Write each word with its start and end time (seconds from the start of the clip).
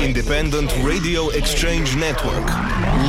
independent 0.00 0.72
radio 0.82 1.28
exchange 1.30 1.96
network. 1.96 2.46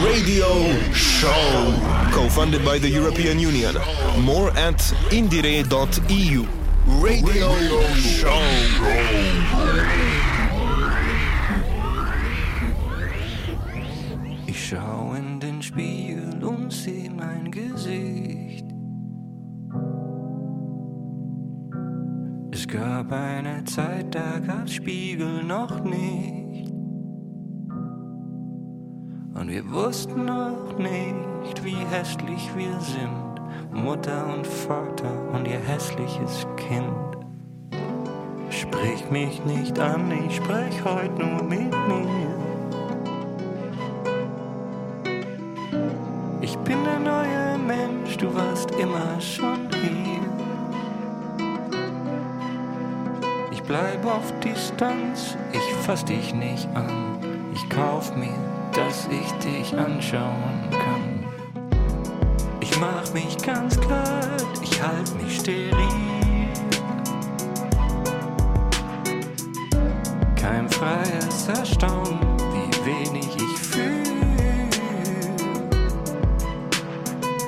Radio 0.04 0.71
Show. 0.94 1.73
Co-funded 2.12 2.64
by 2.64 2.78
the 2.80 2.89
European 2.89 3.39
Union. 3.39 3.76
More 4.20 4.50
at 4.58 4.80
indire.eu. 5.12 6.45
Radio 6.88 7.52
Show. 7.95 8.41
Ich 14.48 14.70
schau 14.70 15.13
in 15.13 15.40
den 15.40 15.62
Spiegel 15.62 16.44
und 16.44 16.72
seh 16.72 17.09
mein 17.09 17.52
Gesicht. 17.52 18.66
Es 22.52 22.67
gab 22.67 23.12
eine 23.12 23.63
Zeit, 23.66 24.16
da 24.16 24.40
gab's 24.40 24.73
Spiegel 24.73 25.44
noch 25.44 25.84
nicht. 25.84 26.34
Wir 29.55 29.72
wussten 29.72 30.30
auch 30.30 30.77
nicht, 30.77 31.63
wie 31.63 31.77
hässlich 31.90 32.50
wir 32.58 32.77
sind. 32.82 33.40
Mutter 33.72 34.27
und 34.27 34.46
Vater 34.46 35.09
und 35.32 35.48
ihr 35.48 35.59
hässliches 35.59 36.46
Kind. 36.58 36.84
Sprich 38.49 39.10
mich 39.10 39.46
nicht 39.46 39.80
an, 39.80 40.12
ich 40.27 40.36
sprech 40.36 40.84
heute 40.84 41.23
nur 41.23 41.41
mit 41.44 41.72
mir. 41.72 42.36
Ich 46.41 46.58
bin 46.58 46.77
der 46.84 46.99
neue 46.99 47.58
Mensch, 47.58 48.18
du 48.18 48.35
warst 48.35 48.72
immer 48.72 49.22
schon 49.22 49.70
hier. 49.72 50.20
Ich 53.54 53.63
bleib 53.63 54.05
auf 54.05 54.38
Distanz, 54.41 55.38
ich 55.54 55.76
fass 55.85 56.04
dich 56.04 56.34
nicht 56.34 56.68
an. 56.76 56.90
Ich 57.54 57.70
kauf 57.70 58.13
mir, 58.18 58.54
dass 58.76 59.07
ich 59.09 59.31
dich 59.34 59.73
anschauen 59.77 60.70
kann. 60.71 61.26
Ich 62.59 62.77
mach 62.79 63.13
mich 63.13 63.37
ganz 63.37 63.79
glatt, 63.79 64.44
ich 64.62 64.81
halt 64.81 65.22
mich 65.22 65.40
steril. 65.40 65.72
Kein 70.35 70.69
freies 70.69 71.47
Erstaunen, 71.47 72.19
wie 72.53 72.85
wenig 72.85 73.35
ich 73.38 73.59
fühl. 73.59 74.03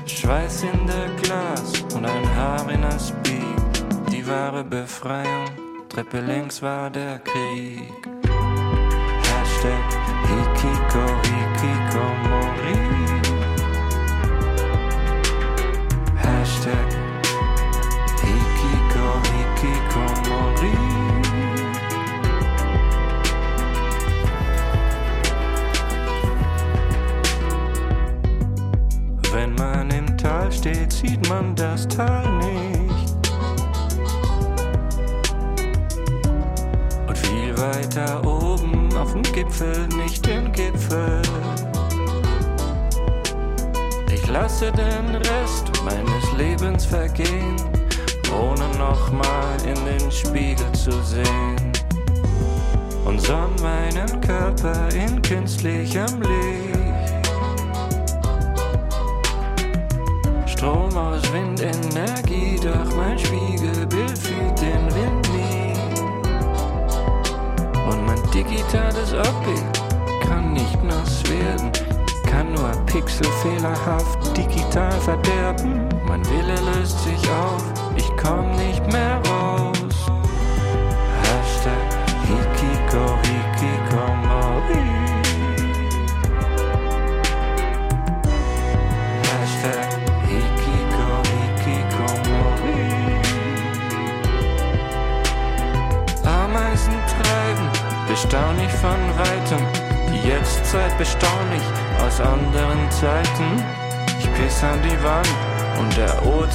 Schweiß 0.06 0.64
in 0.64 0.88
der 0.88 1.10
Glas 1.22 1.82
und 1.94 2.06
ein 2.06 2.36
Haar 2.36 2.70
in 2.70 2.82
das 2.82 3.12
Bieg. 3.24 4.12
Die 4.12 4.26
wahre 4.28 4.64
Befreiung, 4.64 5.46
Treppe 5.90 6.22
längs 6.22 6.62
war 6.62 6.90
der 6.90 7.20
Krieg. 7.20 7.92
Hashtag 9.24 9.97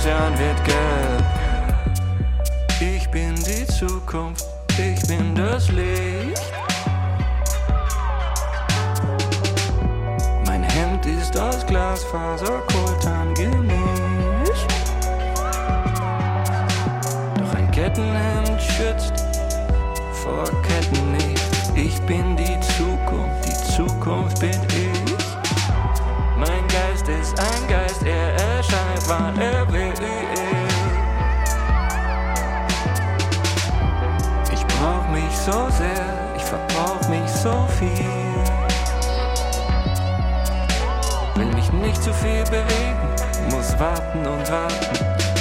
Ozean 0.02 0.36
wird 0.36 0.64
gelb. 0.64 1.24
Ich 2.80 3.08
bin 3.10 3.36
die 3.36 3.64
Zukunft, 3.68 4.44
ich 4.76 5.00
bin 5.06 5.32
das 5.36 5.68
Licht. 5.68 6.42
Mein 10.44 10.64
Hemd 10.64 11.06
ist 11.06 11.38
aus 11.38 11.64
Glasfaser, 11.66 12.62
Koltan 12.72 13.32
gemischt. 13.34 14.66
Doch 17.38 17.54
ein 17.54 17.70
Kettenhemd 17.70 18.60
schützt 18.60 19.14
vor 20.24 20.46
Ketten 20.62 21.12
nicht. 21.12 21.42
Ich 21.76 22.00
bin 22.02 22.36
die 22.36 22.58
Zukunft, 22.76 23.46
die 23.46 23.72
Zukunft 23.76 24.41
bin 24.41 24.50
ich. 24.50 24.72
So 37.42 37.66
viel. 37.76 37.91
Will 41.34 41.53
mich 41.56 41.72
nicht 41.72 42.00
zu 42.00 42.14
viel 42.14 42.44
bewegen, 42.44 43.08
muss 43.50 43.76
warten 43.80 44.25
und 44.25 44.48
warten. 44.48 44.97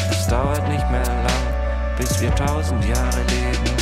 Es 0.10 0.26
dauert 0.28 0.68
nicht 0.68 0.90
mehr 0.90 1.06
lang, 1.06 1.98
bis 1.98 2.20
wir 2.20 2.34
tausend 2.34 2.84
Jahre 2.86 3.22
leben. 3.22 3.81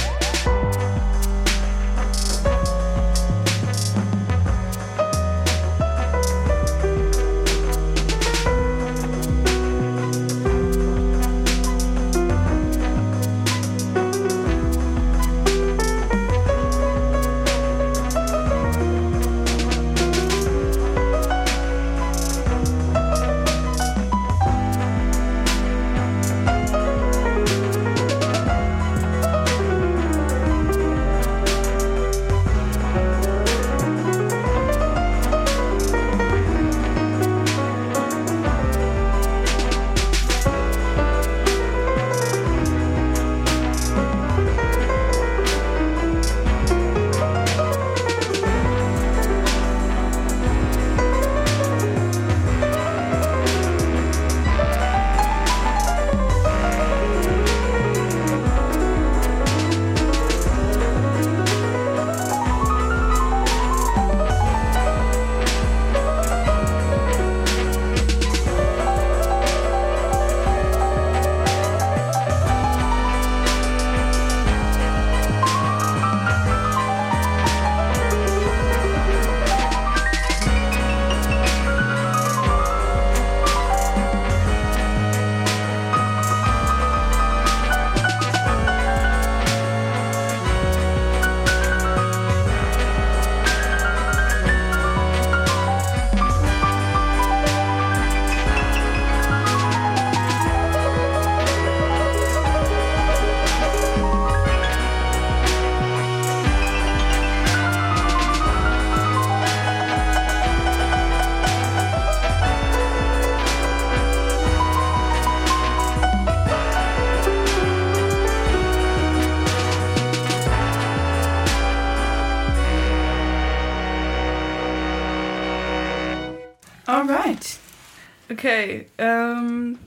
Okay. 128.40 128.88
Um, 129.00 129.78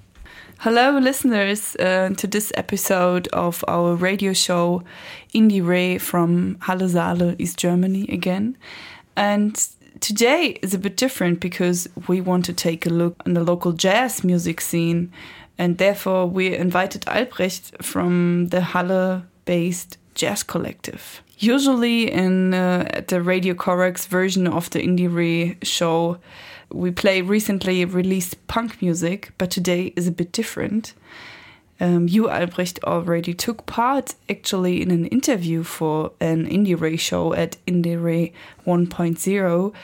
hello, 0.59 0.99
listeners, 0.99 1.75
uh, 1.77 2.11
to 2.19 2.27
this 2.27 2.53
episode 2.55 3.27
of 3.29 3.65
our 3.67 3.95
radio 3.95 4.35
show, 4.35 4.83
IndieRE 5.35 5.99
from 5.99 6.59
Halle 6.61 6.87
Saale, 6.87 7.35
East 7.39 7.57
Germany 7.57 8.07
again. 8.11 8.59
And 9.17 9.57
today 10.01 10.59
is 10.61 10.75
a 10.75 10.79
bit 10.79 10.99
different 10.99 11.41
because 11.41 11.89
we 12.09 12.21
want 12.21 12.45
to 12.45 12.53
take 12.53 12.85
a 12.85 12.91
look 12.91 13.17
on 13.25 13.33
the 13.33 13.43
local 13.43 13.73
jazz 13.73 14.23
music 14.23 14.61
scene. 14.61 15.11
And 15.57 15.79
therefore, 15.79 16.27
we 16.27 16.55
invited 16.55 17.09
Albrecht 17.09 17.83
from 17.83 18.49
the 18.49 18.61
Halle 18.61 19.23
based 19.47 19.97
jazz 20.15 20.43
collective. 20.43 21.23
Usually, 21.39 22.13
in 22.13 22.53
uh, 22.53 23.01
the 23.09 23.23
Radio 23.23 23.55
Corax 23.55 24.05
version 24.05 24.47
of 24.47 24.69
the 24.69 24.81
IndieRE 24.81 25.57
show, 25.65 26.19
we 26.73 26.91
play 26.91 27.23
recently 27.23 27.85
released 27.85 28.47
punk 28.47 28.81
music, 28.83 29.33
but 29.39 29.51
today 29.51 29.93
is 29.97 30.07
a 30.07 30.13
bit 30.13 30.33
different. 30.33 30.95
Um, 31.81 32.07
you, 32.09 32.31
Albrecht, 32.31 32.79
already 32.85 33.35
took 33.35 33.67
part 33.67 34.15
actually 34.29 34.83
in 34.83 34.91
an 34.91 35.07
interview 35.07 35.63
for 35.63 36.13
an 36.21 36.47
IndieRE 36.47 36.99
show 36.99 37.35
at 37.35 37.57
IndieRE 37.67 38.33
1.0 38.67 39.75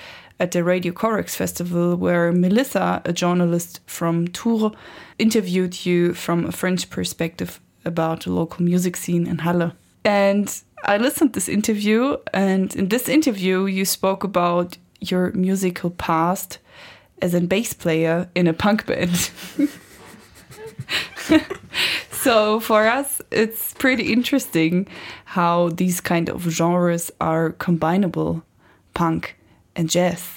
at 0.40 0.52
the 0.52 0.62
Radio 0.62 0.92
Corax 0.92 1.34
Festival, 1.34 1.96
where 1.96 2.30
Melissa, 2.30 3.02
a 3.04 3.12
journalist 3.12 3.80
from 3.86 4.28
Tours, 4.28 4.72
interviewed 5.18 5.84
you 5.84 6.14
from 6.14 6.46
a 6.46 6.52
French 6.52 6.88
perspective 6.90 7.60
about 7.84 8.24
the 8.24 8.32
local 8.32 8.64
music 8.64 8.96
scene 8.96 9.26
in 9.26 9.38
Halle. 9.38 9.72
And 10.04 10.62
I 10.84 10.96
listened 10.98 11.34
to 11.34 11.40
this 11.40 11.48
interview, 11.48 12.16
and 12.32 12.74
in 12.76 12.88
this 12.88 13.08
interview, 13.08 13.66
you 13.66 13.84
spoke 13.84 14.22
about 14.22 14.76
your 15.00 15.32
musical 15.32 15.90
past 15.90 16.58
as 17.20 17.34
a 17.34 17.40
bass 17.40 17.72
player 17.72 18.28
in 18.34 18.46
a 18.46 18.52
punk 18.52 18.86
band. 18.86 19.16
so 22.10 22.60
for 22.60 22.86
us, 22.86 23.20
it's 23.30 23.74
pretty 23.74 24.12
interesting 24.12 24.86
how 25.24 25.70
these 25.70 26.00
kind 26.00 26.28
of 26.28 26.42
genres 26.42 27.10
are 27.20 27.52
combinable, 27.52 28.42
punk 28.94 29.36
and 29.76 29.90
jazz. 29.90 30.34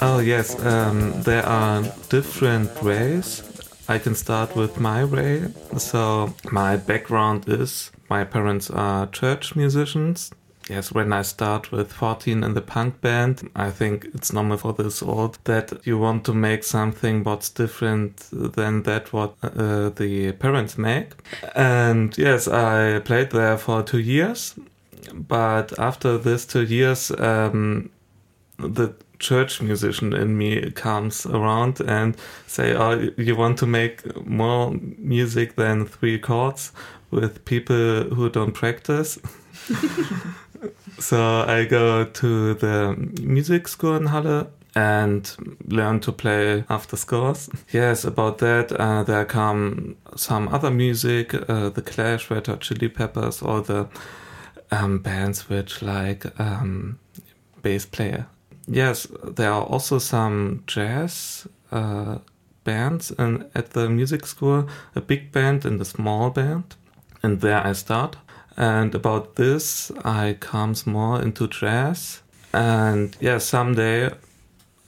Oh 0.00 0.18
yes, 0.24 0.58
um, 0.64 1.12
there 1.22 1.44
are 1.46 1.82
different 2.08 2.82
ways. 2.82 3.42
I 3.88 3.98
can 3.98 4.14
start 4.14 4.56
with 4.56 4.80
my 4.80 5.04
way. 5.04 5.48
So 5.76 6.34
my 6.50 6.76
background 6.76 7.48
is 7.48 7.90
my 8.08 8.24
parents 8.24 8.70
are 8.70 9.06
church 9.08 9.56
musicians 9.56 10.30
yes, 10.68 10.92
when 10.92 11.12
I 11.12 11.22
start 11.22 11.72
with 11.72 11.92
14 11.92 12.42
in 12.42 12.54
the 12.54 12.60
punk 12.60 13.00
band, 13.00 13.50
I 13.54 13.70
think 13.70 14.06
it's 14.14 14.32
normal 14.32 14.58
for 14.58 14.72
this 14.72 15.02
old 15.02 15.38
that 15.44 15.72
you 15.84 15.98
want 15.98 16.24
to 16.26 16.34
make 16.34 16.64
something 16.64 17.24
what's 17.24 17.50
different 17.50 18.28
than 18.32 18.82
that 18.84 19.12
what 19.12 19.34
uh, 19.42 19.90
the 19.90 20.32
parents 20.32 20.78
make. 20.78 21.12
And 21.54 22.16
yes, 22.16 22.48
I 22.48 23.00
played 23.00 23.30
there 23.30 23.58
for 23.58 23.82
two 23.82 24.00
years, 24.00 24.54
but 25.12 25.78
after 25.78 26.18
this 26.18 26.46
two 26.46 26.64
years, 26.64 27.10
um, 27.18 27.90
the 28.58 28.94
church 29.18 29.62
musician 29.62 30.12
in 30.12 30.36
me 30.36 30.70
comes 30.72 31.26
around 31.26 31.80
and 31.80 32.16
say, 32.46 32.74
"Oh, 32.74 33.10
you 33.16 33.36
want 33.36 33.58
to 33.58 33.66
make 33.66 34.26
more 34.26 34.72
music 34.98 35.56
than 35.56 35.86
three 35.86 36.18
chords 36.18 36.72
with 37.10 37.44
people 37.44 38.04
who 38.14 38.28
don't 38.30 38.52
practice?" 38.52 39.18
so 40.98 41.44
I 41.46 41.64
go 41.64 42.04
to 42.04 42.54
the 42.54 42.94
music 43.20 43.68
school 43.68 43.96
in 43.96 44.06
Halle 44.06 44.46
and 44.74 45.30
learn 45.66 46.00
to 46.00 46.12
play 46.12 46.64
after 46.68 46.96
scores. 46.96 47.50
Yes, 47.72 48.04
about 48.04 48.38
that, 48.38 48.72
uh, 48.72 49.02
there 49.02 49.24
come 49.24 49.96
some 50.16 50.48
other 50.48 50.70
music, 50.70 51.34
uh, 51.34 51.68
the 51.68 51.82
Clash, 51.82 52.30
Red 52.30 52.46
Hot 52.46 52.60
Chili 52.60 52.88
Peppers, 52.88 53.42
all 53.42 53.60
the 53.60 53.88
um, 54.70 54.98
bands 54.98 55.48
which 55.48 55.82
like 55.82 56.24
um, 56.40 56.98
bass 57.62 57.84
player. 57.84 58.26
Yes, 58.66 59.06
there 59.24 59.50
are 59.50 59.64
also 59.64 59.98
some 59.98 60.62
jazz 60.66 61.46
uh, 61.70 62.18
bands 62.64 63.10
in, 63.10 63.50
at 63.54 63.70
the 63.70 63.88
music 63.88 64.26
school, 64.26 64.68
a 64.94 65.00
big 65.00 65.32
band 65.32 65.64
and 65.64 65.80
a 65.80 65.84
small 65.84 66.30
band, 66.30 66.76
and 67.22 67.40
there 67.40 67.66
I 67.66 67.72
start. 67.72 68.16
And 68.56 68.94
about 68.94 69.36
this, 69.36 69.90
I 70.04 70.36
comes 70.40 70.86
more 70.86 71.20
into 71.20 71.48
jazz. 71.48 72.22
And 72.52 73.16
yeah, 73.20 73.38
someday 73.38 74.10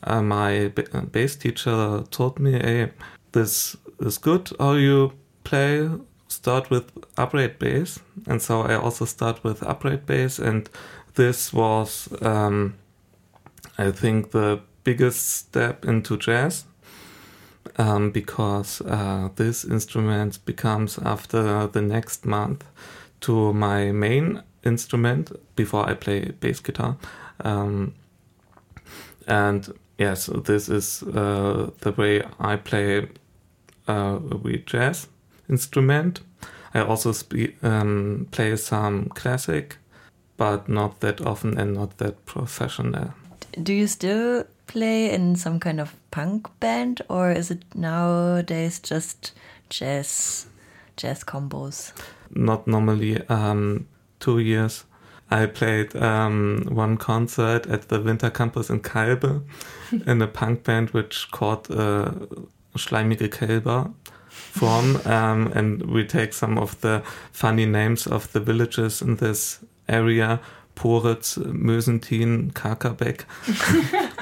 uh, 0.03 0.23
my 0.23 0.71
bass 1.13 1.37
teacher 1.37 2.05
told 2.11 2.39
me, 2.39 2.53
"Hey, 2.53 2.91
this 3.33 3.77
is 4.01 4.19
good. 4.19 4.51
How 4.59 4.75
you 4.75 5.13
play? 5.45 5.89
Start 6.29 6.71
with 6.71 6.91
upright 7.17 7.59
bass." 7.59 8.01
And 8.27 8.43
so 8.43 8.63
I 8.63 8.75
also 8.75 9.07
start 9.07 9.43
with 9.45 9.63
upright 9.63 10.07
bass, 10.07 10.39
and 10.39 10.69
this 11.15 11.53
was, 11.53 12.09
um, 12.21 12.75
I 13.79 13.91
think, 13.93 14.33
the 14.33 14.61
biggest 14.85 15.29
step 15.29 15.85
into 15.85 16.17
jazz. 16.19 16.65
Um, 17.79 18.11
because 18.11 18.83
uh, 18.83 19.31
this 19.37 19.65
instrument 19.65 20.45
becomes 20.45 20.99
after 20.99 21.67
the 21.67 21.81
next 21.81 22.27
month 22.27 22.63
to 23.25 23.55
my 23.55 23.91
main 23.91 24.43
instrument 24.65 25.33
before 25.57 25.89
I 25.89 25.95
play 25.95 26.33
bass 26.41 26.61
guitar. 26.61 26.97
Um, 27.41 27.95
and 29.27 29.73
yes, 29.99 30.27
this 30.45 30.69
is 30.69 31.03
uh, 31.03 31.71
the 31.81 31.93
way 31.93 32.23
I 32.39 32.57
play 32.57 33.09
uh, 33.89 34.19
a 34.45 34.57
jazz 34.67 35.09
instrument. 35.49 36.21
I 36.75 36.81
also 36.81 37.15
um, 37.63 38.29
play 38.31 38.57
some 38.57 39.09
classic, 39.15 39.79
but 40.37 40.69
not 40.69 41.01
that 41.01 41.21
often 41.23 41.59
and 41.59 41.73
not 41.75 41.97
that 41.99 42.27
professional. 42.27 43.15
Do 43.63 43.73
you 43.73 43.87
still 43.87 44.45
play 44.67 45.11
in 45.11 45.37
some 45.37 45.61
kind 45.61 45.81
of 45.81 45.95
punk 46.11 46.49
band, 46.61 47.01
or 47.09 47.31
is 47.31 47.51
it 47.51 47.63
nowadays 47.75 48.81
just 48.81 49.33
jazz, 49.71 50.47
jazz 50.97 51.25
combos? 51.25 51.93
Not 52.35 52.67
normally 52.67 53.27
um, 53.29 53.87
two 54.21 54.39
years. 54.39 54.85
I 55.31 55.47
played 55.47 55.97
um, 55.97 56.67
one 56.69 56.97
concert 56.97 57.67
at 57.67 57.89
the 57.89 58.01
Winter 58.01 58.31
Campus 58.31 58.71
in 58.71 58.81
Kalbe 58.81 59.43
in 60.07 60.23
a 60.23 60.27
punk 60.27 60.65
band 60.65 60.91
which 60.91 61.31
called 61.31 61.71
uh, 61.71 62.13
Schleimige 62.77 63.29
Kälber 63.31 63.93
form, 64.29 64.97
um, 65.07 65.53
and 65.55 65.83
we 65.91 66.05
take 66.05 66.33
some 66.33 66.59
of 66.59 66.81
the 66.81 67.03
funny 67.33 67.67
names 67.67 68.07
of 68.07 68.33
the 68.33 68.41
villages 68.41 69.03
in 69.03 69.17
this 69.17 69.61
area: 69.89 70.41
Poritz, 70.77 71.39
Mösentin, 71.39 72.53
Karkabeck. 72.53 73.25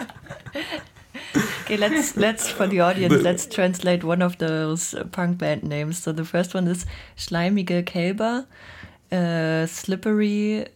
okay, 1.73 1.89
let's 1.89 2.17
let's 2.25 2.49
for 2.49 2.67
the 2.67 2.81
audience 2.81 3.23
let's 3.23 3.47
translate 3.47 4.05
one 4.05 4.23
of 4.23 4.39
those 4.39 4.95
punk 5.13 5.39
band 5.39 5.63
names. 5.63 6.03
So 6.03 6.13
the 6.13 6.25
first 6.25 6.55
one 6.55 6.69
is 6.69 6.87
Schleimige 7.17 7.85
Kälber, 7.85 8.47
uh, 9.11 9.67
slippery. 9.67 10.67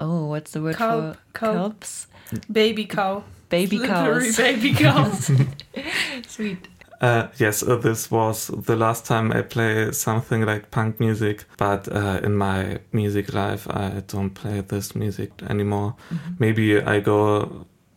Oh, 0.00 0.26
what's 0.26 0.52
the 0.52 0.62
word 0.62 0.76
Kalb, 0.76 1.16
for 1.16 1.38
kelps? 1.38 2.06
Baby 2.50 2.86
cow. 2.86 3.24
Baby 3.48 3.78
slippery 3.78 4.32
cows. 4.32 4.36
baby 4.36 4.74
cows. 4.74 5.30
Sweet. 6.26 6.68
Uh, 7.00 7.26
yes, 7.36 7.64
uh, 7.64 7.76
this 7.76 8.12
was 8.12 8.46
the 8.46 8.76
last 8.76 9.04
time 9.04 9.32
I 9.32 9.42
play 9.42 9.90
something 9.90 10.46
like 10.46 10.70
punk 10.70 11.00
music, 11.00 11.44
but 11.56 11.88
uh, 11.88 12.20
in 12.22 12.36
my 12.36 12.78
music 12.92 13.34
life, 13.34 13.68
I 13.68 14.04
don't 14.06 14.30
play 14.30 14.60
this 14.60 14.94
music 14.94 15.30
anymore. 15.48 15.94
Mm 16.10 16.18
-hmm. 16.18 16.34
Maybe 16.38 16.96
I 16.96 17.00
go 17.00 17.48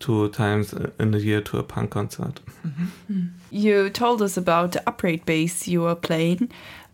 two 0.06 0.30
times 0.30 0.74
in 1.00 1.16
a 1.16 1.18
year 1.18 1.42
to 1.42 1.58
a 1.58 1.64
punk 1.64 1.90
concert. 1.90 2.40
Mm 2.64 2.72
-hmm. 2.78 3.28
You 3.50 3.90
told 3.90 4.22
us 4.22 4.38
about 4.38 4.72
the 4.72 4.82
upright 4.88 5.26
bass 5.26 5.68
you 5.68 5.88
are 5.88 5.96
playing. 5.96 6.50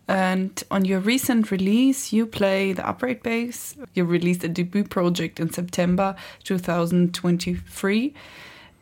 And 0.06 0.64
on 0.68 0.84
your 0.84 1.00
recent 1.06 1.50
release, 1.50 2.16
you 2.16 2.26
play 2.26 2.74
the 2.74 2.88
upright 2.88 3.22
bass. 3.22 3.76
You 3.94 4.10
released 4.10 4.44
a 4.44 4.48
debut 4.48 4.84
project 4.84 5.40
in 5.40 5.52
September 5.52 6.14
2023. 6.44 8.12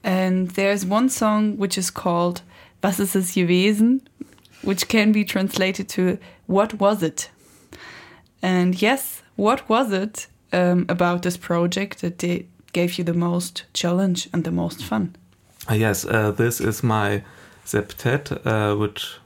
And 0.02 0.50
there's 0.50 0.84
one 0.84 1.08
song 1.08 1.58
which 1.58 1.78
is 1.78 1.90
called 1.90 2.42
Was 2.82 2.98
ist 3.00 3.16
es 3.16 3.34
gewesen? 3.34 4.00
Which 4.62 4.88
can 4.88 5.12
be 5.12 5.24
translated 5.24 5.88
to 5.88 6.18
What 6.46 6.72
was 6.78 7.02
it? 7.02 7.30
And 8.42 8.82
yes, 8.82 9.22
what 9.36 9.68
was 9.68 9.92
it 9.92 10.28
um, 10.52 10.84
about 10.88 11.22
this 11.22 11.36
project 11.36 12.00
that 12.00 12.18
they 12.18 12.46
gave 12.72 12.98
you 12.98 13.04
the 13.04 13.14
most 13.14 13.64
challenge 13.72 14.28
and 14.32 14.44
the 14.44 14.50
most 14.50 14.82
fun? 14.82 15.16
Uh, 15.70 15.74
yes, 15.74 16.04
uh, 16.04 16.30
this 16.30 16.60
is 16.60 16.82
my 16.82 17.22
septet, 17.64 18.44
uh, 18.46 18.76
which 18.76 19.18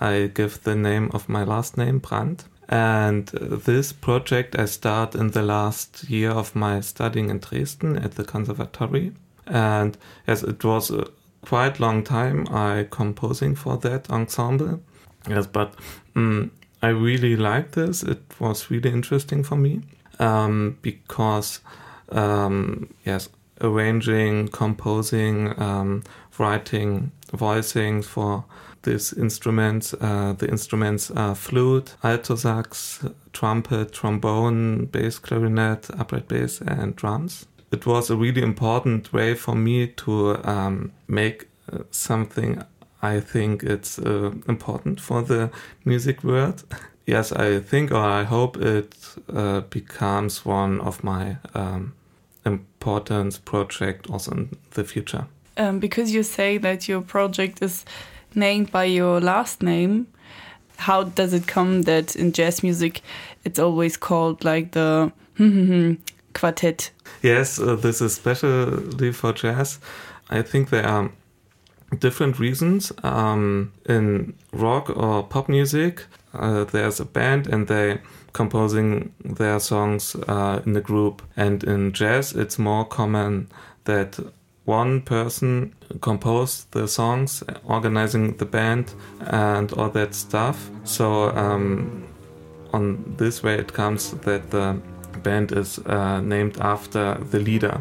I 0.00 0.30
give 0.34 0.62
the 0.62 0.74
name 0.74 1.10
of 1.12 1.28
my 1.28 1.44
last 1.44 1.76
name, 1.76 1.98
Brandt. 1.98 2.44
And 2.68 3.30
uh, 3.34 3.56
this 3.56 3.92
project 3.92 4.58
I 4.58 4.64
start 4.64 5.14
in 5.14 5.30
the 5.30 5.42
last 5.42 6.08
year 6.08 6.30
of 6.30 6.54
my 6.56 6.80
studying 6.80 7.30
in 7.30 7.38
Dresden 7.38 7.96
at 7.96 8.12
the 8.12 8.24
conservatory. 8.24 9.12
And 9.46 9.96
yes, 10.26 10.42
it 10.42 10.64
was 10.64 10.90
a, 10.90 11.06
quite 11.42 11.78
long 11.78 12.02
time 12.02 12.46
I 12.50 12.86
composing 12.90 13.54
for 13.54 13.76
that 13.78 14.10
ensemble. 14.10 14.80
Yes, 15.28 15.46
but 15.46 15.74
um, 16.16 16.50
I 16.82 16.88
really 16.88 17.36
like 17.36 17.72
this. 17.72 18.02
It 18.02 18.22
was 18.40 18.70
really 18.70 18.90
interesting 18.90 19.42
for 19.42 19.56
me 19.56 19.82
um, 20.18 20.78
because 20.82 21.60
um, 22.10 22.92
yes, 23.04 23.28
arranging, 23.60 24.48
composing, 24.48 25.58
um, 25.60 26.02
writing, 26.38 27.12
voicing 27.32 28.02
for 28.02 28.44
these 28.82 29.12
instruments. 29.12 29.94
Uh, 29.94 30.34
the 30.38 30.48
instruments 30.48 31.10
are 31.10 31.34
flute, 31.34 31.96
alto 32.02 32.36
sax, 32.36 33.04
trumpet, 33.32 33.92
trombone, 33.92 34.86
bass 34.86 35.18
clarinet, 35.18 35.90
upright 35.98 36.28
bass, 36.28 36.60
and 36.60 36.94
drums. 36.96 37.46
It 37.72 37.86
was 37.86 38.10
a 38.10 38.16
really 38.16 38.42
important 38.42 39.12
way 39.12 39.34
for 39.34 39.54
me 39.54 39.88
to 39.88 40.36
um, 40.48 40.92
make 41.08 41.48
uh, 41.72 41.78
something 41.90 42.62
I 43.02 43.20
think 43.20 43.62
it's 43.62 43.98
uh, 43.98 44.32
important 44.48 45.00
for 45.00 45.22
the 45.22 45.50
music 45.84 46.24
world. 46.24 46.64
yes, 47.06 47.32
I 47.32 47.60
think 47.60 47.90
or 47.92 47.96
I 47.98 48.24
hope 48.24 48.56
it 48.56 48.94
uh, 49.32 49.60
becomes 49.62 50.44
one 50.44 50.80
of 50.80 51.02
my 51.04 51.36
um, 51.54 51.94
important 52.44 53.44
project 53.44 54.10
also 54.10 54.32
in 54.32 54.48
the 54.72 54.84
future. 54.84 55.26
Um, 55.56 55.78
because 55.78 56.12
you 56.12 56.22
say 56.22 56.58
that 56.58 56.88
your 56.88 57.00
project 57.00 57.62
is 57.62 57.84
named 58.34 58.70
by 58.70 58.84
your 58.84 59.20
last 59.20 59.62
name, 59.62 60.06
how 60.76 61.04
does 61.04 61.32
it 61.32 61.46
come 61.46 61.82
that 61.82 62.16
in 62.16 62.32
jazz 62.32 62.62
music 62.62 63.00
it's 63.44 63.58
always 63.58 63.96
called 63.96 64.44
like 64.44 64.72
the 64.72 65.12
quartet? 66.34 66.90
Yes, 67.22 67.58
uh, 67.60 67.76
this 67.76 68.00
is 68.00 68.18
especially 68.18 69.12
for 69.12 69.32
jazz. 69.32 69.78
I 70.30 70.42
think 70.42 70.70
there 70.70 70.86
are 70.86 71.10
different 71.96 72.38
reasons. 72.38 72.92
Um, 73.02 73.72
in 73.88 74.34
rock 74.52 74.90
or 74.90 75.22
pop 75.22 75.48
music, 75.48 76.06
uh, 76.32 76.64
there's 76.64 77.00
a 77.00 77.04
band 77.04 77.46
and 77.46 77.66
they 77.66 78.00
composing 78.32 79.12
their 79.24 79.60
songs 79.60 80.16
uh, 80.28 80.60
in 80.66 80.76
a 80.76 80.80
group. 80.80 81.22
And 81.36 81.64
in 81.64 81.92
jazz, 81.92 82.32
it's 82.32 82.58
more 82.58 82.84
common 82.84 83.48
that 83.84 84.18
one 84.64 85.02
person 85.02 85.74
composed 86.00 86.70
the 86.72 86.88
songs, 86.88 87.42
organizing 87.64 88.36
the 88.36 88.46
band 88.46 88.94
and 89.20 89.72
all 89.72 89.90
that 89.90 90.14
stuff. 90.14 90.70
So 90.84 91.30
um, 91.30 92.04
on 92.72 93.14
this 93.16 93.42
way, 93.42 93.54
it 93.54 93.72
comes 93.72 94.10
that 94.10 94.50
the 94.50 94.80
band 95.22 95.52
is 95.52 95.78
uh, 95.80 96.20
named 96.20 96.58
after 96.60 97.14
the 97.30 97.38
leader. 97.38 97.80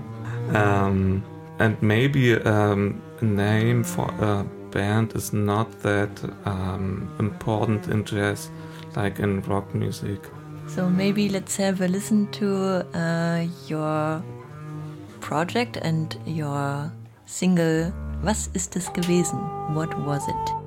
Um, 0.54 1.24
and 1.60 1.82
maybe 1.82 2.36
um, 2.36 3.02
name 3.24 3.84
for 3.84 4.10
a 4.20 4.46
band 4.72 5.16
is 5.16 5.34
not 5.34 5.68
that 5.82 6.10
um, 6.46 7.10
important 7.20 7.88
in 7.88 8.04
jazz 8.04 8.50
like 8.96 9.20
in 9.20 9.42
rock 9.42 9.74
music. 9.74 10.20
So 10.68 10.90
maybe 10.90 11.30
let's 11.30 11.56
have 11.58 11.82
a 11.82 11.88
listen 11.88 12.28
to 12.32 12.86
uh, 12.94 13.46
your 13.68 14.24
project 15.20 15.78
and 15.78 16.16
your 16.26 16.92
single 17.26 17.92
Was 18.24 18.50
ist 18.54 18.78
es 18.78 18.94
gewesen? 18.94 19.38
What 19.76 19.94
was 20.06 20.26
it? 20.30 20.63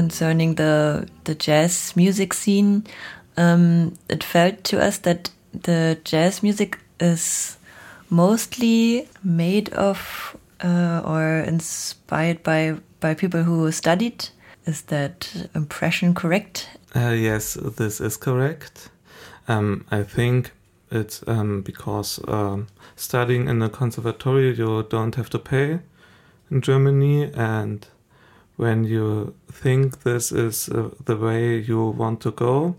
Concerning 0.00 0.54
the 0.54 1.06
the 1.24 1.34
jazz 1.34 1.94
music 1.96 2.34
scene, 2.34 2.82
um, 3.36 3.92
it 4.08 4.24
felt 4.24 4.64
to 4.64 4.76
us 4.88 4.98
that 4.98 5.30
the 5.62 5.98
jazz 6.04 6.42
music 6.42 6.78
is 7.00 7.58
mostly 8.08 9.08
made 9.22 9.68
of 9.74 10.36
uh, 10.64 11.02
or 11.04 11.44
inspired 11.46 12.42
by 12.42 12.76
by 13.00 13.14
people 13.14 13.42
who 13.42 13.72
studied. 13.72 14.30
Is 14.66 14.82
that 14.82 15.48
impression 15.54 16.14
correct? 16.14 16.68
Uh, 16.94 17.14
yes, 17.14 17.58
this 17.78 18.00
is 18.00 18.16
correct. 18.16 18.90
Um, 19.48 19.84
I 19.90 20.02
think 20.02 20.52
it's 20.90 21.22
um, 21.26 21.62
because 21.62 22.20
um, 22.28 22.66
studying 22.96 23.48
in 23.48 23.62
a 23.62 23.68
conservatory 23.68 24.56
you 24.56 24.82
don't 24.88 25.16
have 25.16 25.30
to 25.30 25.38
pay 25.38 25.80
in 26.50 26.60
Germany, 26.60 27.32
and 27.34 27.86
when 28.60 28.84
you 28.84 29.34
think 29.50 30.02
this 30.02 30.30
is 30.30 30.68
uh, 30.68 30.90
the 31.06 31.16
way 31.16 31.56
you 31.56 31.82
want 31.82 32.20
to 32.20 32.30
go, 32.30 32.76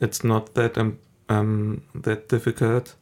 it's 0.00 0.24
not 0.24 0.54
that 0.54 0.78
um, 0.78 0.98
um, 1.28 1.82
that 1.94 2.30
difficult 2.30 2.94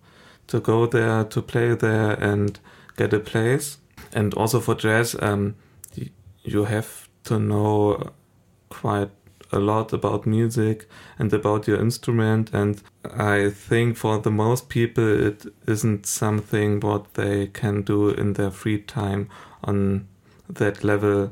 to 0.48 0.58
go 0.58 0.86
there 0.86 1.22
to 1.22 1.40
play 1.40 1.72
there 1.74 2.12
and 2.14 2.58
get 2.96 3.12
a 3.12 3.20
place. 3.20 3.78
And 4.12 4.34
also 4.34 4.58
for 4.58 4.74
jazz, 4.74 5.14
um, 5.22 5.54
you 6.42 6.64
have 6.64 7.08
to 7.24 7.38
know 7.38 8.10
quite 8.70 9.10
a 9.52 9.60
lot 9.60 9.92
about 9.92 10.26
music 10.26 10.88
and 11.16 11.32
about 11.32 11.68
your 11.68 11.78
instrument 11.78 12.50
and 12.52 12.82
i 13.16 13.48
think 13.48 13.96
for 13.96 14.18
the 14.18 14.30
most 14.30 14.68
people 14.68 15.26
it 15.28 15.46
isn't 15.68 16.06
something 16.06 16.80
what 16.80 17.14
they 17.14 17.46
can 17.46 17.82
do 17.82 18.08
in 18.08 18.32
their 18.32 18.50
free 18.50 18.80
time 18.80 19.28
on 19.62 20.08
that 20.48 20.82
level 20.82 21.30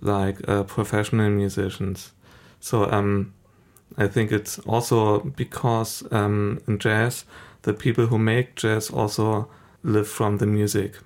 like 0.00 0.48
uh, 0.48 0.62
professional 0.64 1.30
musicians. 1.30 2.12
So 2.60 2.90
um, 2.90 3.32
i 3.98 4.06
think 4.06 4.32
it's 4.32 4.58
also 4.60 5.20
because 5.20 6.02
um, 6.12 6.60
in 6.66 6.78
jazz 6.78 7.24
the 7.62 7.72
people 7.72 8.06
who 8.06 8.18
make 8.18 8.56
jazz 8.56 8.90
also 8.90 9.48
live 9.82 10.08
from 10.08 10.38
the 10.38 10.46
music 10.46 10.96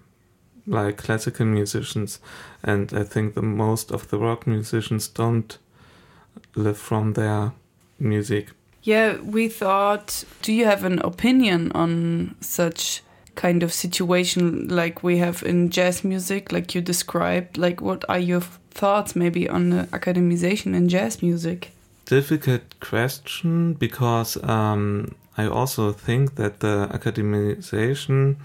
like 0.68 0.96
classical 0.96 1.46
musicians. 1.46 2.18
And 2.62 2.92
i 2.92 3.04
think 3.04 3.34
the 3.34 3.42
most 3.42 3.92
of 3.92 4.08
the 4.08 4.18
rock 4.18 4.46
musicians 4.46 5.08
don't 5.08 5.58
live 6.54 6.78
from 6.78 7.12
their 7.12 7.52
music. 7.98 8.50
Yeah 8.82 9.20
we 9.20 9.48
thought 9.48 10.24
do 10.42 10.52
you 10.52 10.64
have 10.64 10.84
an 10.84 10.98
opinion 11.00 11.72
on 11.72 12.34
such 12.40 13.02
kind 13.34 13.62
of 13.62 13.72
situation 13.72 14.66
like 14.68 15.02
we 15.02 15.18
have 15.18 15.42
in 15.42 15.70
jazz 15.70 16.02
music 16.04 16.52
like 16.52 16.74
you 16.74 16.80
described? 16.80 17.58
Like 17.58 17.80
what 17.80 18.04
are 18.08 18.18
your 18.18 18.42
thoughts 18.76 19.16
maybe 19.16 19.48
on 19.48 19.70
the 19.70 19.82
academization 19.92 20.74
in 20.74 20.88
jazz 20.88 21.22
music 21.22 21.70
difficult 22.06 22.62
question 22.80 23.74
because 23.74 24.36
um, 24.44 25.14
I 25.36 25.46
also 25.46 25.92
think 25.92 26.36
that 26.36 26.60
the 26.60 26.88
academization 26.92 28.36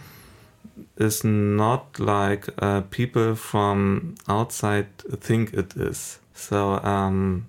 is 0.97 1.23
not 1.23 1.99
like 1.99 2.49
uh, 2.59 2.81
people 2.89 3.35
from 3.35 4.15
outside 4.27 4.87
think 5.21 5.53
it 5.53 5.75
is. 5.77 6.19
So 6.33 6.83
um, 6.83 7.45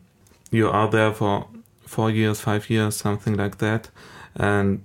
you 0.51 0.68
are 0.68 0.88
there 0.88 1.12
for 1.12 1.47
four 1.87 2.11
years, 2.11 2.40
five 2.40 2.71
years, 2.71 2.97
something 2.97 3.37
like 3.37 3.59
that, 3.59 3.90
and 4.37 4.83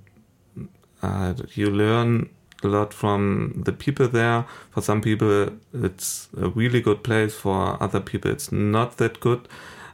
uh, 1.03 1.33
you 1.53 1.69
learn 1.69 2.29
a 2.63 2.67
lot 2.67 2.93
from 2.93 3.61
the 3.65 3.71
people 3.71 4.07
there. 4.07 4.45
For 4.71 4.81
some 4.81 5.01
people, 5.01 5.49
it's 5.73 6.29
a 6.37 6.49
really 6.49 6.81
good 6.81 7.03
place. 7.03 7.35
For 7.35 7.81
other 7.81 7.99
people, 7.99 8.31
it's 8.31 8.51
not 8.51 8.97
that 8.97 9.19
good. 9.19 9.47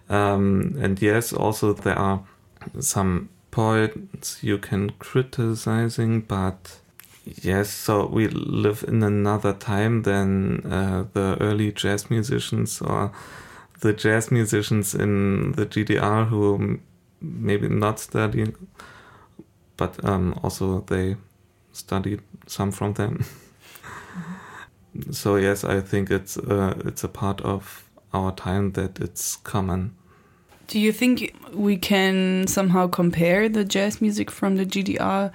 Um, 0.09 0.75
and 0.79 1.01
yes, 1.01 1.33
also 1.33 1.73
there 1.73 1.97
are 1.97 2.23
some 2.79 3.29
points 3.51 4.43
you 4.43 4.57
can 4.57 4.91
criticizing, 4.99 6.21
but 6.21 6.79
yes, 7.25 7.69
so 7.71 8.07
we 8.07 8.27
live 8.27 8.83
in 8.87 9.03
another 9.03 9.53
time 9.53 10.03
than 10.03 10.65
uh, 10.65 11.05
the 11.13 11.37
early 11.39 11.71
jazz 11.71 12.09
musicians 12.09 12.81
or 12.81 13.11
the 13.81 13.93
jazz 13.93 14.31
musicians 14.31 14.95
in 14.95 15.51
the 15.53 15.65
GDR 15.65 16.27
who 16.27 16.79
maybe 17.21 17.69
not 17.69 17.99
study, 17.99 18.53
but 19.77 20.03
um, 20.03 20.39
also 20.43 20.81
they 20.87 21.15
studied 21.73 22.21
some 22.47 22.71
from 22.71 22.93
them. 22.93 23.25
so 25.11 25.35
yes, 25.35 25.63
I 25.63 25.81
think 25.81 26.09
it's 26.09 26.37
uh, 26.37 26.75
it's 26.85 27.03
a 27.03 27.09
part 27.09 27.41
of 27.41 27.89
our 28.13 28.31
time 28.31 28.71
that 28.73 28.99
it's 28.99 29.35
common. 29.37 29.95
Do 30.67 30.79
you 30.79 30.93
think 30.93 31.35
we 31.53 31.75
can 31.77 32.47
somehow 32.47 32.87
compare 32.87 33.49
the 33.49 33.65
jazz 33.65 34.01
music 34.01 34.31
from 34.31 34.55
the 34.55 34.65
GDR 34.65 35.31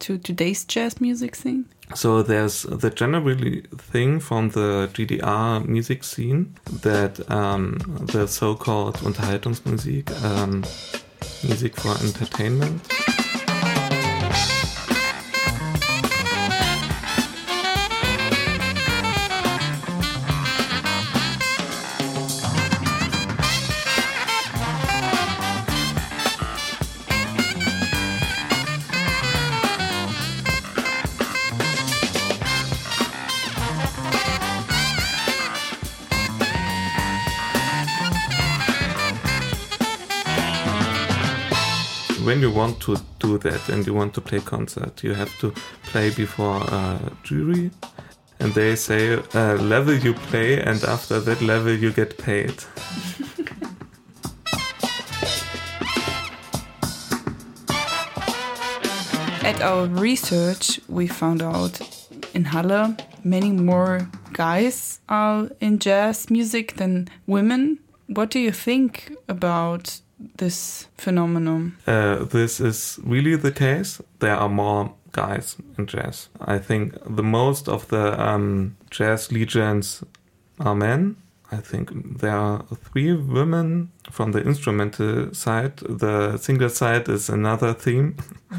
to 0.00 0.18
today's 0.18 0.64
jazz 0.64 1.00
music 1.00 1.34
scene? 1.34 1.64
So 1.94 2.22
there's 2.22 2.62
the 2.64 2.90
generally 2.90 3.62
thing 3.78 4.20
from 4.20 4.50
the 4.50 4.90
GDR 4.92 5.64
music 5.66 6.04
scene 6.04 6.54
that 6.82 7.28
um, 7.30 7.78
the 8.12 8.26
so-called 8.26 8.96
Unterhaltungsmusik, 8.98 10.10
um, 10.24 10.64
music 11.44 11.76
for 11.76 11.90
entertainment. 12.04 13.15
To 42.86 42.96
do 43.18 43.38
that 43.38 43.68
and 43.68 43.86
you 43.86 43.94
want 43.94 44.14
to 44.14 44.20
play 44.20 44.40
concert, 44.40 45.02
you 45.02 45.14
have 45.14 45.36
to 45.40 45.52
play 45.90 46.10
before 46.10 46.62
a 46.62 47.00
jury, 47.24 47.70
and 48.38 48.54
they 48.54 48.76
say 48.76 49.14
uh, 49.34 49.54
level 49.56 49.94
you 49.94 50.14
play, 50.14 50.62
and 50.62 50.82
after 50.84 51.18
that 51.20 51.42
level 51.42 51.72
you 51.72 51.90
get 51.92 52.16
paid. 52.18 52.54
At 59.42 59.60
our 59.62 59.86
research, 59.86 60.80
we 60.88 61.06
found 61.06 61.42
out 61.42 61.80
in 62.34 62.44
Halle 62.44 62.96
many 63.24 63.50
more 63.50 64.08
guys 64.32 65.00
are 65.08 65.48
in 65.60 65.78
jazz 65.78 66.30
music 66.30 66.76
than 66.76 67.08
women. 67.26 67.78
What 68.06 68.30
do 68.30 68.38
you 68.38 68.52
think 68.52 69.16
about 69.28 70.00
this 70.18 70.86
phenomenon? 70.96 71.76
Uh, 71.86 72.24
this 72.24 72.60
is 72.60 72.98
really 73.02 73.36
the 73.36 73.52
case. 73.52 74.00
There 74.18 74.36
are 74.36 74.48
more 74.48 74.92
guys 75.12 75.56
in 75.78 75.86
jazz. 75.86 76.28
I 76.40 76.58
think 76.58 76.94
the 77.16 77.22
most 77.22 77.68
of 77.68 77.88
the 77.88 78.20
um, 78.20 78.76
jazz 78.90 79.32
legends 79.32 80.04
are 80.60 80.74
men. 80.74 81.16
I 81.52 81.58
think 81.58 82.18
there 82.18 82.36
are 82.36 82.64
three 82.90 83.12
women 83.14 83.92
from 84.10 84.32
the 84.32 84.42
instrumental 84.42 85.32
side. 85.32 85.76
The 85.76 86.38
single 86.38 86.70
side 86.70 87.08
is 87.08 87.28
another 87.28 87.72
theme. 87.72 88.16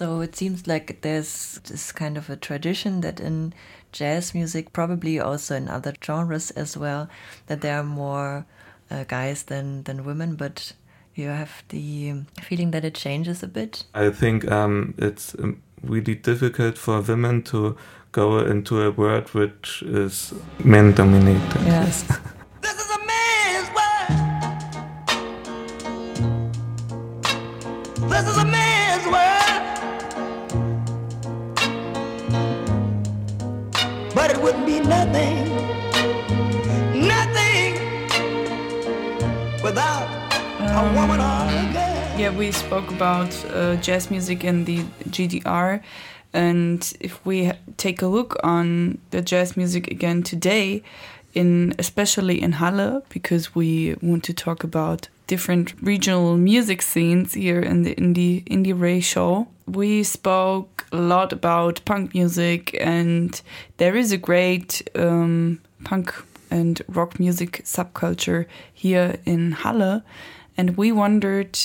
So 0.00 0.22
it 0.22 0.34
seems 0.34 0.66
like 0.66 1.02
there's 1.02 1.60
this 1.64 1.92
kind 1.92 2.16
of 2.16 2.30
a 2.30 2.36
tradition 2.36 3.02
that 3.02 3.20
in 3.20 3.52
jazz 3.92 4.32
music, 4.32 4.72
probably 4.72 5.20
also 5.20 5.54
in 5.54 5.68
other 5.68 5.92
genres 6.02 6.50
as 6.52 6.74
well, 6.74 7.10
that 7.48 7.60
there 7.60 7.78
are 7.78 7.84
more 7.84 8.46
uh, 8.90 9.04
guys 9.04 9.44
than 9.44 9.82
than 9.84 10.04
women, 10.04 10.36
but 10.36 10.72
you 11.14 11.28
have 11.28 11.62
the 11.68 12.14
feeling 12.42 12.70
that 12.72 12.84
it 12.84 12.94
changes 12.94 13.42
a 13.42 13.48
bit. 13.48 13.84
I 13.94 14.10
think 14.10 14.50
um, 14.50 14.94
it's 14.98 15.34
um, 15.34 15.62
really 15.82 16.14
difficult 16.14 16.78
for 16.78 17.00
women 17.00 17.42
to 17.42 17.76
go 18.12 18.38
into 18.40 18.82
a 18.82 18.90
world 18.90 19.32
which 19.34 19.82
is 19.82 20.34
men 20.64 20.92
dominated. 20.94 21.62
Yes. 21.62 22.04
spoke 42.70 42.92
about 42.92 43.34
uh, 43.46 43.74
jazz 43.86 44.12
music 44.12 44.44
in 44.44 44.64
the 44.64 44.78
GDR, 45.08 45.82
and 46.32 46.92
if 47.00 47.26
we 47.26 47.50
take 47.76 48.00
a 48.00 48.06
look 48.06 48.36
on 48.44 48.98
the 49.10 49.20
jazz 49.20 49.56
music 49.56 49.88
again 49.88 50.22
today, 50.22 50.84
in 51.34 51.74
especially 51.80 52.40
in 52.40 52.52
Halle 52.52 53.02
because 53.08 53.56
we 53.56 53.96
want 54.00 54.22
to 54.22 54.32
talk 54.32 54.62
about 54.62 55.08
different 55.26 55.74
regional 55.82 56.36
music 56.36 56.80
scenes 56.80 57.34
here 57.34 57.58
in 57.58 57.82
the 57.82 57.96
indie 57.96 58.44
IndieRE 58.44 59.02
show. 59.02 59.48
We 59.66 60.04
spoke 60.04 60.86
a 60.92 60.96
lot 60.96 61.32
about 61.32 61.84
punk 61.84 62.14
music 62.14 62.76
and 62.80 63.42
there 63.78 63.96
is 63.96 64.12
a 64.12 64.16
great 64.16 64.88
um, 64.94 65.60
punk 65.82 66.14
and 66.52 66.80
rock 66.86 67.18
music 67.18 67.62
subculture 67.64 68.46
here 68.72 69.16
in 69.26 69.50
Halle. 69.50 70.02
And 70.56 70.76
we 70.76 70.92
wondered 70.92 71.58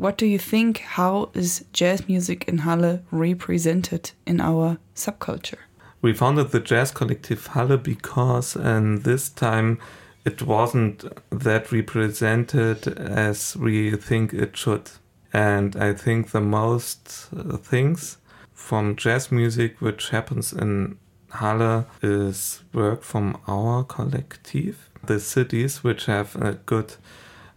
what 0.00 0.16
do 0.16 0.24
you 0.24 0.38
think? 0.38 0.78
How 0.78 1.30
is 1.34 1.62
jazz 1.74 2.08
music 2.08 2.48
in 2.48 2.58
Halle 2.58 3.00
represented 3.10 4.12
in 4.26 4.40
our 4.40 4.78
subculture? 4.94 5.58
We 6.00 6.14
founded 6.14 6.52
the 6.52 6.60
jazz 6.60 6.90
collective 6.90 7.48
Halle 7.48 7.76
because 7.76 8.56
and 8.56 9.02
this 9.02 9.28
time 9.28 9.78
it 10.24 10.40
wasn't 10.40 11.04
that 11.28 11.70
represented 11.70 12.88
as 12.98 13.56
we 13.56 13.94
think 13.96 14.32
it 14.32 14.56
should. 14.56 14.90
And 15.34 15.76
I 15.76 15.92
think 15.92 16.30
the 16.30 16.40
most 16.40 17.28
uh, 17.36 17.58
things 17.58 18.16
from 18.54 18.96
jazz 18.96 19.30
music 19.30 19.82
which 19.82 20.08
happens 20.08 20.54
in 20.54 20.96
Halle 21.30 21.84
is 22.02 22.62
work 22.72 23.02
from 23.02 23.38
our 23.46 23.84
collective 23.84 24.88
the 25.04 25.20
cities 25.20 25.84
which 25.84 26.06
have 26.06 26.36
a 26.36 26.54
good 26.54 26.94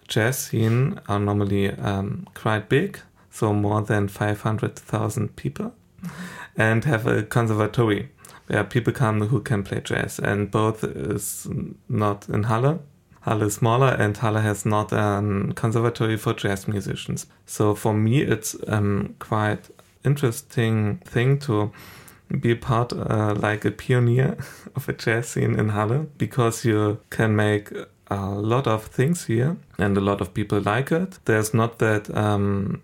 jazz 0.08 0.38
scene 0.38 1.00
are 1.08 1.20
normally 1.20 1.72
um, 1.72 2.28
quite 2.34 2.70
big 2.70 3.00
so 3.30 3.54
more 3.54 3.82
than 3.82 4.08
500,000 4.08 5.36
people 5.36 5.74
and 6.56 6.86
have 6.86 7.08
a 7.08 7.24
conservatory 7.24 8.10
where 8.48 8.64
people 8.64 8.94
come 8.94 9.22
who 9.22 9.40
can 9.42 9.64
play 9.64 9.82
jazz 9.82 10.20
and 10.20 10.52
both 10.52 10.84
is 10.84 11.48
not 11.90 12.28
in 12.30 12.44
Halle 12.44 12.80
Halle 13.24 13.44
is 13.44 13.56
smaller 13.56 13.88
and 13.88 14.18
Halle 14.18 14.42
has 14.42 14.66
not 14.66 14.92
a 14.92 15.52
conservatory 15.56 16.18
for 16.18 16.34
jazz 16.34 16.68
musicians. 16.68 17.26
So 17.46 17.74
for 17.74 17.94
me 17.94 18.22
it's 18.22 18.56
um, 18.68 19.16
quite 19.20 19.70
interesting 20.04 20.98
thing 21.06 21.40
to 21.40 21.72
be 22.42 22.54
part 22.56 22.92
uh, 22.92 23.34
like 23.38 23.64
a 23.64 23.72
pioneer 23.72 24.38
of 24.76 24.90
a 24.90 24.94
jazz 24.94 25.30
scene 25.30 25.58
in 25.58 25.70
Halle 25.70 26.08
because 26.18 26.66
you 26.66 27.00
can 27.10 27.36
make 27.36 27.72
a 28.14 28.40
lot 28.40 28.68
of 28.68 28.86
things 28.86 29.26
here 29.26 29.58
and 29.78 29.98
a 29.98 30.02
lot 30.02 30.22
of 30.22 30.34
people 30.34 30.60
like 30.62 30.92
it. 30.92 31.20
There's 31.26 31.54
not 31.54 31.80
that 31.80 32.16
um, 32.16 32.82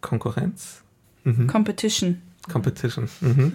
concurrence 0.00 0.82
mm 1.24 1.34
-hmm. 1.34 1.46
competition 1.46 2.22
competition 2.52 3.08
mm 3.20 3.32
-hmm. 3.32 3.50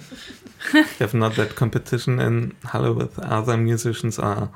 have 1.00 1.18
not 1.18 1.36
that 1.36 1.54
competition 1.54 2.20
in 2.20 2.54
Halle 2.64 2.94
with 2.94 3.20
other 3.20 3.58
musicians 3.58 4.20
are 4.20 4.48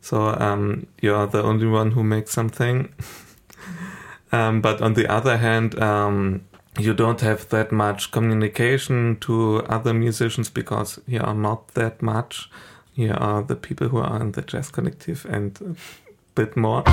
so 0.00 0.16
um, 0.16 0.86
you're 1.02 1.30
the 1.30 1.42
only 1.42 1.66
one 1.66 1.90
who 1.90 2.02
makes 2.02 2.32
something 2.32 2.88
um, 4.32 4.60
but 4.60 4.80
on 4.80 4.94
the 4.94 5.08
other 5.16 5.36
hand 5.38 5.74
um, 5.82 6.40
you 6.78 6.94
don't 6.94 7.20
have 7.20 7.44
that 7.48 7.70
much 7.72 8.10
communication 8.10 9.16
to 9.20 9.62
other 9.68 9.94
musicians 9.94 10.52
because 10.52 11.00
you 11.06 11.20
are 11.22 11.34
not 11.34 11.58
that 11.74 12.02
much 12.02 12.50
here 12.94 13.14
are 13.14 13.42
the 13.42 13.56
people 13.56 13.88
who 13.88 13.98
are 13.98 14.20
in 14.20 14.32
the 14.32 14.42
jazz 14.42 14.70
collective 14.70 15.26
and 15.28 15.60
a 15.60 15.74
bit 16.34 16.56
more. 16.56 16.84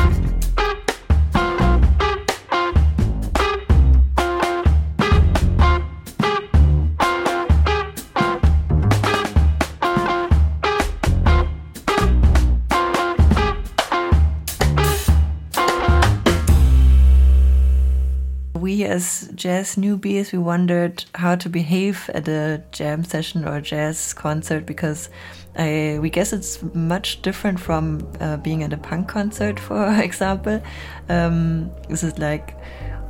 As 18.84 19.30
jazz 19.36 19.78
newbies 19.78 20.34
we 20.34 20.38
wondered 20.38 21.06
how 21.16 21.36
to 21.36 21.48
behave 21.48 22.10
at 22.14 22.28
a 22.28 22.62
jam 22.74 23.06
session 23.06 23.48
or 23.48 23.62
jazz 23.62 24.14
concert 24.14 24.66
because 24.66 25.08
I, 25.56 26.00
we 26.02 26.10
guess 26.10 26.34
it's 26.34 26.62
much 26.74 27.22
different 27.22 27.60
from 27.60 28.10
uh, 28.20 28.38
being 28.38 28.64
at 28.64 28.74
a 28.74 28.78
punk 28.78 29.08
concert 29.10 29.60
for 29.70 30.02
example 30.02 30.62
um, 31.10 31.72
this 31.90 32.04
is 32.04 32.18
like 32.18 32.56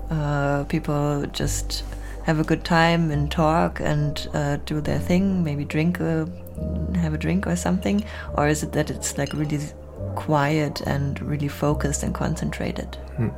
uh, 0.10 0.64
people 0.66 1.26
just 1.28 1.84
have 2.26 2.40
a 2.40 2.44
good 2.44 2.64
time 2.64 3.12
and 3.12 3.32
talk 3.32 3.80
and 3.80 4.28
uh, 4.34 4.58
do 4.66 4.82
their 4.82 5.00
thing 5.00 5.44
maybe 5.44 5.66
drink 5.66 6.00
a, 6.00 6.28
have 6.96 7.14
a 7.14 7.18
drink 7.18 7.48
or 7.48 7.56
something 7.56 8.04
or 8.36 8.48
is 8.48 8.64
it 8.64 8.72
that 8.74 8.90
it's 8.90 9.18
like 9.18 9.34
really 9.34 9.60
quiet 10.16 10.82
and 10.82 11.22
really 11.22 11.48
focused 11.48 12.04
and 12.04 12.14
concentrated. 12.14 12.96
Hmm. 13.18 13.30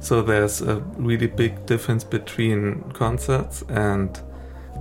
So 0.00 0.22
there's 0.22 0.62
a 0.62 0.76
really 0.96 1.26
big 1.26 1.66
difference 1.66 2.04
between 2.04 2.82
concerts 2.92 3.62
and 3.68 4.20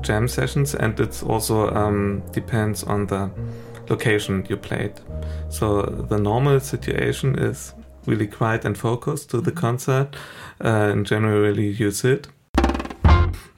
jam 0.02 0.28
sessions 0.28 0.76
and 0.76 1.00
it's 1.00 1.24
also 1.24 1.70
um, 1.76 2.24
depends 2.32 2.84
on 2.84 3.08
the 3.08 3.30
location 3.90 4.46
you 4.50 4.58
played. 4.58 4.94
So 5.50 5.82
the 5.82 6.18
normal 6.18 6.60
situation 6.60 7.38
is 7.38 7.74
really 8.06 8.28
quiet 8.28 8.66
and 8.66 8.78
focused 8.78 9.30
to 9.32 9.42
the 9.42 9.52
mm-hmm. 9.52 9.60
concert 9.60 10.16
uh, 10.64 10.92
and 10.92 11.06
generally 11.06 11.68
you 11.68 11.92
sit. 11.92 12.28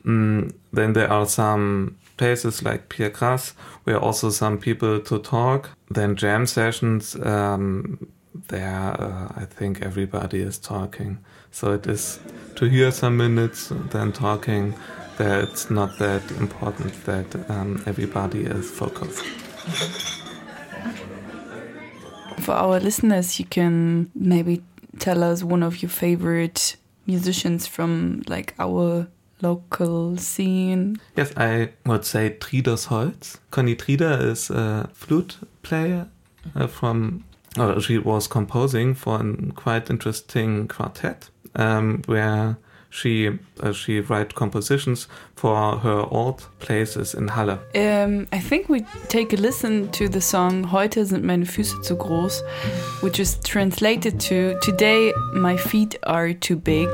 Mm, 0.06 0.54
then 0.74 0.94
there 0.94 1.12
are 1.12 1.26
some 1.26 1.98
places 2.17 2.63
like 2.63 2.89
Pierre 2.89 3.10
Grass, 3.10 3.54
where 3.84 4.00
also 4.00 4.30
some 4.30 4.58
people 4.58 5.00
to 5.00 5.20
talk. 5.20 5.70
Then 5.89 6.15
jam 6.15 6.46
sessions, 6.48 7.15
um, 7.15 8.08
there 8.48 8.96
uh, 9.00 9.28
I 9.36 9.46
think 9.46 9.82
everybody 9.82 10.41
is 10.41 10.58
talking. 10.58 11.20
So 11.52 11.74
it 11.74 11.88
is 11.88 12.20
to 12.56 12.65
hear 12.65 12.91
some 12.91 13.17
minutes, 13.17 13.72
then 13.91 14.12
talking, 14.12 14.74
that 15.17 15.44
it's 15.44 15.70
not 15.70 15.98
that 16.00 16.24
important 16.39 17.06
that 17.06 17.50
um, 17.50 17.84
everybody 17.86 18.44
is 18.44 18.70
focused. 18.70 19.24
For 22.42 22.54
our 22.54 22.80
listeners, 22.80 23.40
you 23.40 23.46
can 23.46 24.12
maybe 24.16 24.64
tell 25.00 25.24
us 25.24 25.44
one 25.44 25.64
of 25.64 25.82
your 25.82 25.90
favorite 25.90 26.76
musicians 27.06 27.68
from 27.68 28.24
like 28.28 28.54
our 28.60 29.08
local 29.42 30.18
scene? 30.18 30.98
Yes, 31.16 31.34
I 31.36 31.70
would 31.86 32.06
say 32.06 32.38
Tridas 32.40 32.88
Holz. 32.88 33.40
Conni 33.52 33.76
Trieder 33.76 34.24
is 34.24 34.50
a 34.50 34.90
flute 34.94 35.38
player 35.64 36.08
uh, 36.56 36.68
from 36.68 37.24
uh, 37.58 37.80
she 37.80 37.98
was 37.98 38.28
composing 38.28 38.94
for 38.94 39.20
a 39.20 39.52
quite 39.54 39.90
interesting 39.90 40.68
quartet 40.68 41.30
um, 41.56 42.02
where 42.06 42.58
she 42.92 43.40
uh, 43.62 43.72
she 43.72 44.02
write 44.02 44.36
compositions 44.36 45.08
for 45.36 45.78
her 45.80 46.06
old 46.12 46.48
places 46.60 47.16
in 47.16 47.30
Halle. 47.30 47.58
Um, 47.74 48.28
I 48.32 48.40
think 48.40 48.70
we 48.70 48.82
take 49.08 49.34
a 49.34 49.38
listen 49.38 49.92
to 49.94 50.08
the 50.08 50.22
song 50.22 50.72
Heute 50.72 51.06
sind 51.06 51.24
meine 51.24 51.46
Füße 51.46 51.82
zu 51.82 51.96
groß, 51.96 52.44
which 53.02 53.20
is 53.20 53.40
translated 53.40 54.20
to 54.20 54.60
today 54.62 55.14
my 55.34 55.58
feet 55.58 55.98
are 56.04 56.34
too 56.34 56.58
big. 56.58 56.90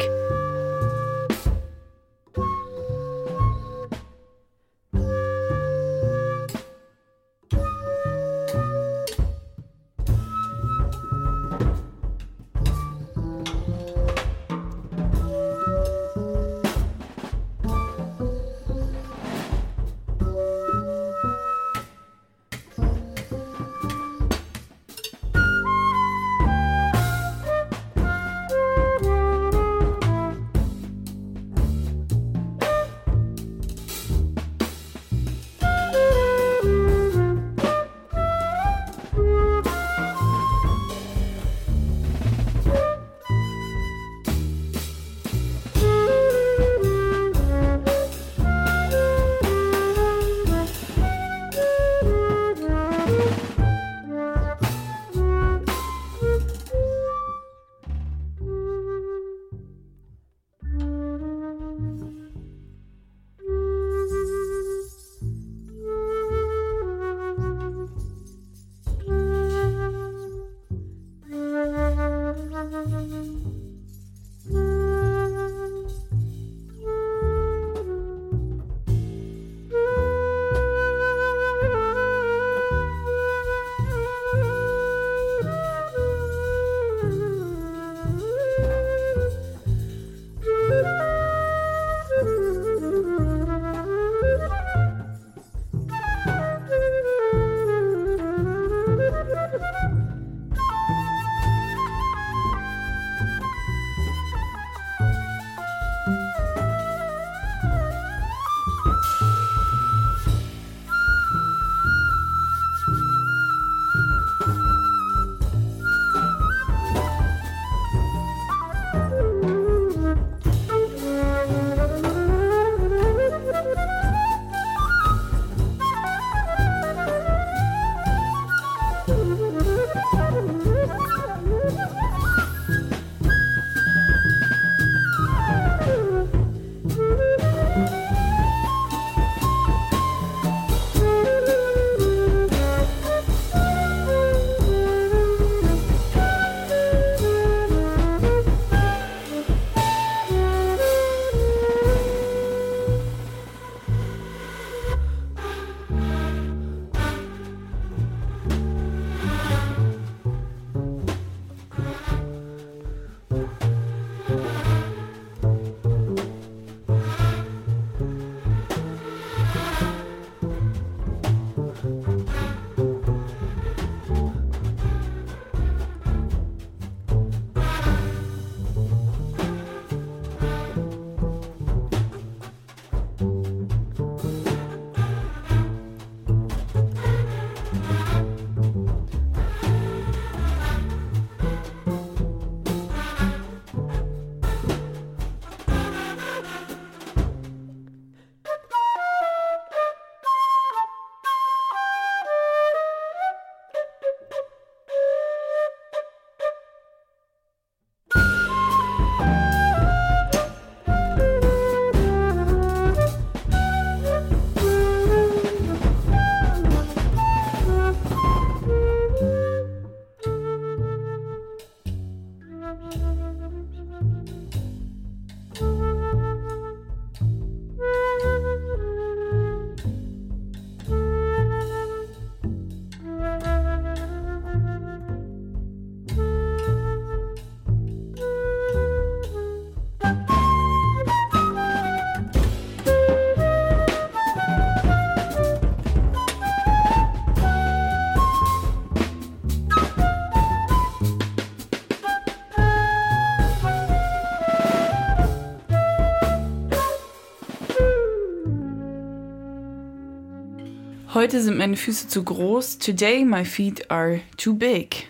Heute 261.28 261.42
sind 261.42 261.58
meine 261.58 261.76
Füße 261.76 262.08
zu 262.08 262.24
groß. 262.24 262.78
Today 262.80 263.26
my 263.26 263.44
feet 263.44 263.92
are 263.92 264.22
too 264.38 264.54
big. 264.54 265.10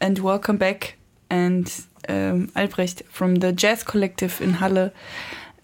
And 0.00 0.22
welcome 0.22 0.58
back. 0.58 0.98
And 1.30 1.66
um, 2.10 2.50
Albrecht 2.54 3.04
from 3.08 3.36
the 3.36 3.54
Jazz 3.56 3.86
Collective 3.86 4.44
in 4.44 4.60
Halle. 4.60 4.92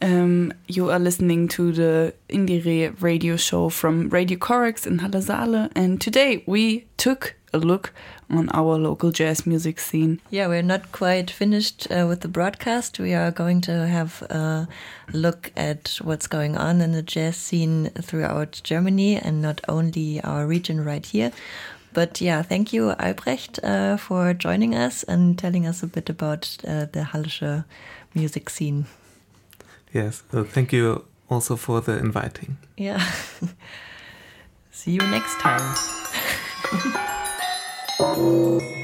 Um, 0.00 0.54
you 0.66 0.88
are 0.88 0.98
listening 0.98 1.48
to 1.48 1.72
the 1.72 2.14
IndieRE 2.30 2.94
radio 3.02 3.36
show 3.36 3.68
from 3.68 4.08
Radio 4.08 4.38
Corax 4.38 4.86
in 4.86 5.00
Halle 5.00 5.20
Saale. 5.20 5.68
And 5.76 6.00
today 6.00 6.42
we 6.46 6.86
took 6.96 7.34
a 7.54 7.58
look 7.58 7.92
on 8.28 8.48
our 8.50 8.76
local 8.76 9.10
jazz 9.10 9.46
music 9.46 9.78
scene. 9.78 10.20
Yeah, 10.30 10.48
we're 10.48 10.62
not 10.62 10.92
quite 10.92 11.30
finished 11.30 11.86
uh, 11.90 12.06
with 12.08 12.20
the 12.20 12.28
broadcast. 12.28 12.98
We 12.98 13.14
are 13.14 13.30
going 13.30 13.60
to 13.62 13.86
have 13.86 14.22
a 14.22 14.68
look 15.12 15.52
at 15.56 15.98
what's 16.02 16.26
going 16.26 16.56
on 16.56 16.80
in 16.80 16.92
the 16.92 17.02
jazz 17.02 17.36
scene 17.36 17.90
throughout 18.02 18.60
Germany 18.64 19.16
and 19.16 19.40
not 19.40 19.60
only 19.68 20.20
our 20.22 20.46
region 20.46 20.84
right 20.84 21.06
here. 21.06 21.32
But 21.92 22.20
yeah, 22.20 22.42
thank 22.42 22.72
you, 22.72 22.90
Albrecht, 22.90 23.60
uh, 23.62 23.96
for 23.96 24.34
joining 24.34 24.74
us 24.74 25.04
and 25.04 25.38
telling 25.38 25.64
us 25.64 25.82
a 25.82 25.86
bit 25.86 26.10
about 26.10 26.56
uh, 26.66 26.86
the 26.90 27.06
Hallische 27.12 27.64
music 28.14 28.50
scene. 28.50 28.86
Yes, 29.92 30.24
uh, 30.32 30.42
thank 30.42 30.72
you 30.72 31.04
also 31.30 31.54
for 31.54 31.80
the 31.80 31.96
inviting. 31.98 32.56
Yeah. 32.76 32.98
See 34.72 34.90
you 34.90 35.00
next 35.00 35.38
time. 35.38 35.76
thank 37.98 38.18
you 38.18 38.83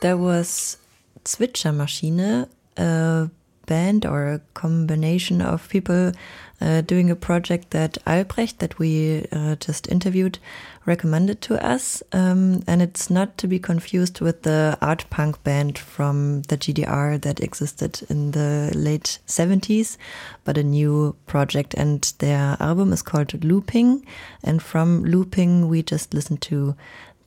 there 0.00 0.16
was 0.16 0.78
Zwitschermaschine, 1.24 2.48
a 2.76 3.30
band 3.66 4.06
or 4.06 4.26
a 4.26 4.40
combination 4.54 5.42
of 5.42 5.68
people 5.68 6.12
uh, 6.60 6.80
doing 6.80 7.10
a 7.10 7.14
project 7.14 7.70
that 7.70 7.98
Albrecht, 8.06 8.58
that 8.58 8.78
we 8.78 9.26
uh, 9.30 9.54
just 9.56 9.86
interviewed, 9.88 10.38
recommended 10.86 11.40
to 11.42 11.64
us. 11.64 12.02
Um, 12.12 12.64
and 12.66 12.82
it's 12.82 13.10
not 13.10 13.38
to 13.38 13.46
be 13.46 13.60
confused 13.60 14.20
with 14.20 14.42
the 14.42 14.76
art 14.80 15.04
punk 15.10 15.44
band 15.44 15.78
from 15.78 16.42
the 16.42 16.56
GDR 16.56 17.20
that 17.20 17.40
existed 17.40 18.04
in 18.08 18.32
the 18.32 18.72
late 18.74 19.18
70s, 19.28 19.96
but 20.44 20.58
a 20.58 20.64
new 20.64 21.14
project. 21.26 21.74
And 21.74 22.12
their 22.18 22.56
album 22.58 22.92
is 22.92 23.02
called 23.02 23.44
Looping. 23.44 24.04
And 24.42 24.60
from 24.60 25.04
Looping, 25.04 25.68
we 25.68 25.82
just 25.82 26.12
listened 26.12 26.42
to 26.42 26.74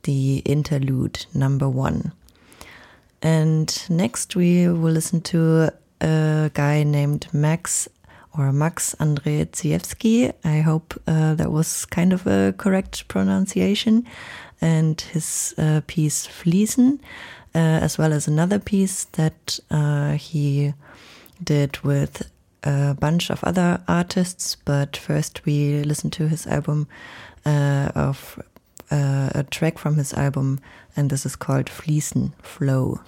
the 0.04 0.40
interlude 0.40 1.26
number 1.34 1.70
one. 1.70 2.12
And 3.22 3.86
next 3.90 4.36
we 4.36 4.68
will 4.68 4.94
listen 4.94 5.22
to 5.22 5.72
a 6.02 6.52
guy 6.54 6.84
named 6.84 7.28
Max 7.34 7.88
or 8.38 8.52
Max 8.52 8.96
Andrzejewski. 9.00 10.34
I 10.44 10.62
hope 10.62 11.00
uh, 11.08 11.36
that 11.36 11.52
was 11.52 11.86
kind 11.86 12.14
of 12.14 12.26
a 12.26 12.54
correct 12.58 13.08
pronunciation. 13.08 14.06
And 14.62 15.00
his 15.02 15.54
uh, 15.58 15.82
piece 15.88 16.28
Fließen, 16.28 17.00
uh, 17.54 17.58
as 17.58 17.98
well 17.98 18.14
as 18.14 18.28
another 18.28 18.60
piece 18.60 19.06
that 19.06 19.60
uh, 19.70 20.14
he 20.14 20.74
did 21.44 21.80
with 21.80 22.32
a 22.64 22.94
bunch 22.94 23.30
of 23.30 23.44
other 23.44 23.82
artists. 23.88 24.56
But 24.56 24.96
first 24.96 25.46
we 25.46 25.84
listen 25.84 26.10
to 26.12 26.28
his 26.28 26.48
album 26.48 26.88
uh, 27.46 27.92
of 27.96 28.40
uh, 28.92 29.30
a 29.34 29.44
track 29.44 29.78
from 29.78 29.96
his 29.96 30.14
album, 30.14 30.60
and 30.96 31.10
this 31.10 31.26
is 31.26 31.36
called 31.36 31.68
Fließen 31.68 32.34
Flow. 32.42 33.00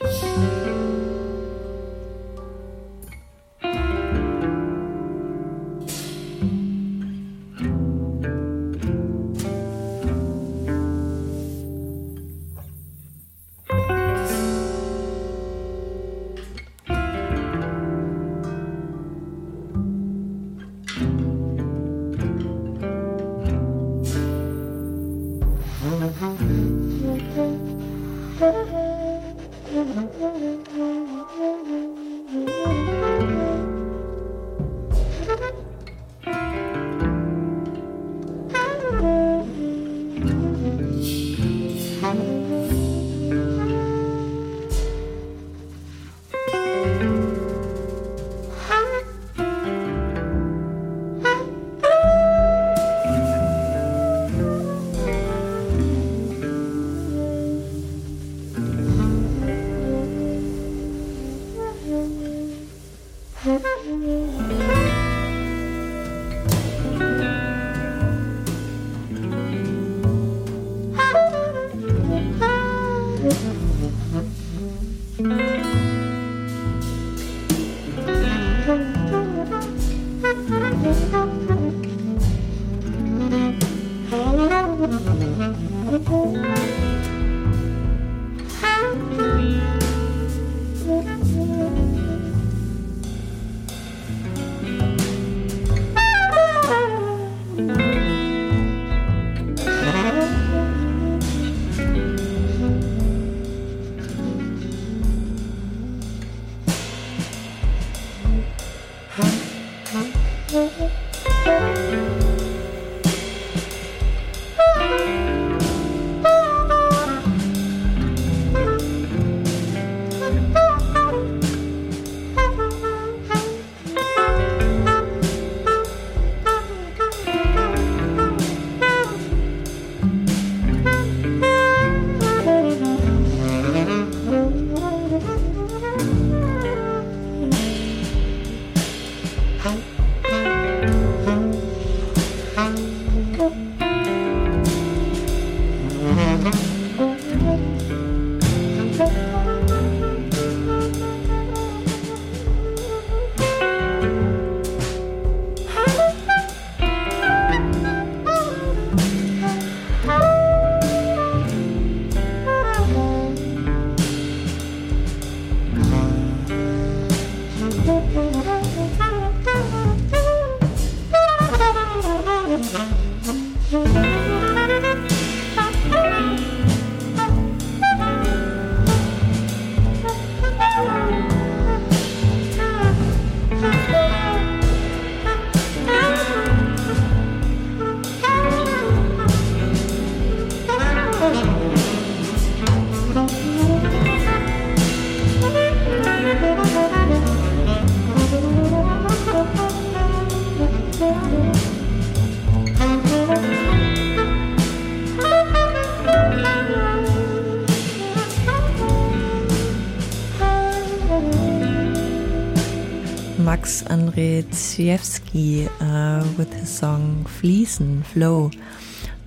Andrzejewski 214.15 215.69
uh, 215.81 216.23
with 216.37 216.53
his 216.53 216.69
song 216.69 217.25
Fließen, 217.25 218.05
Flow. 218.05 218.51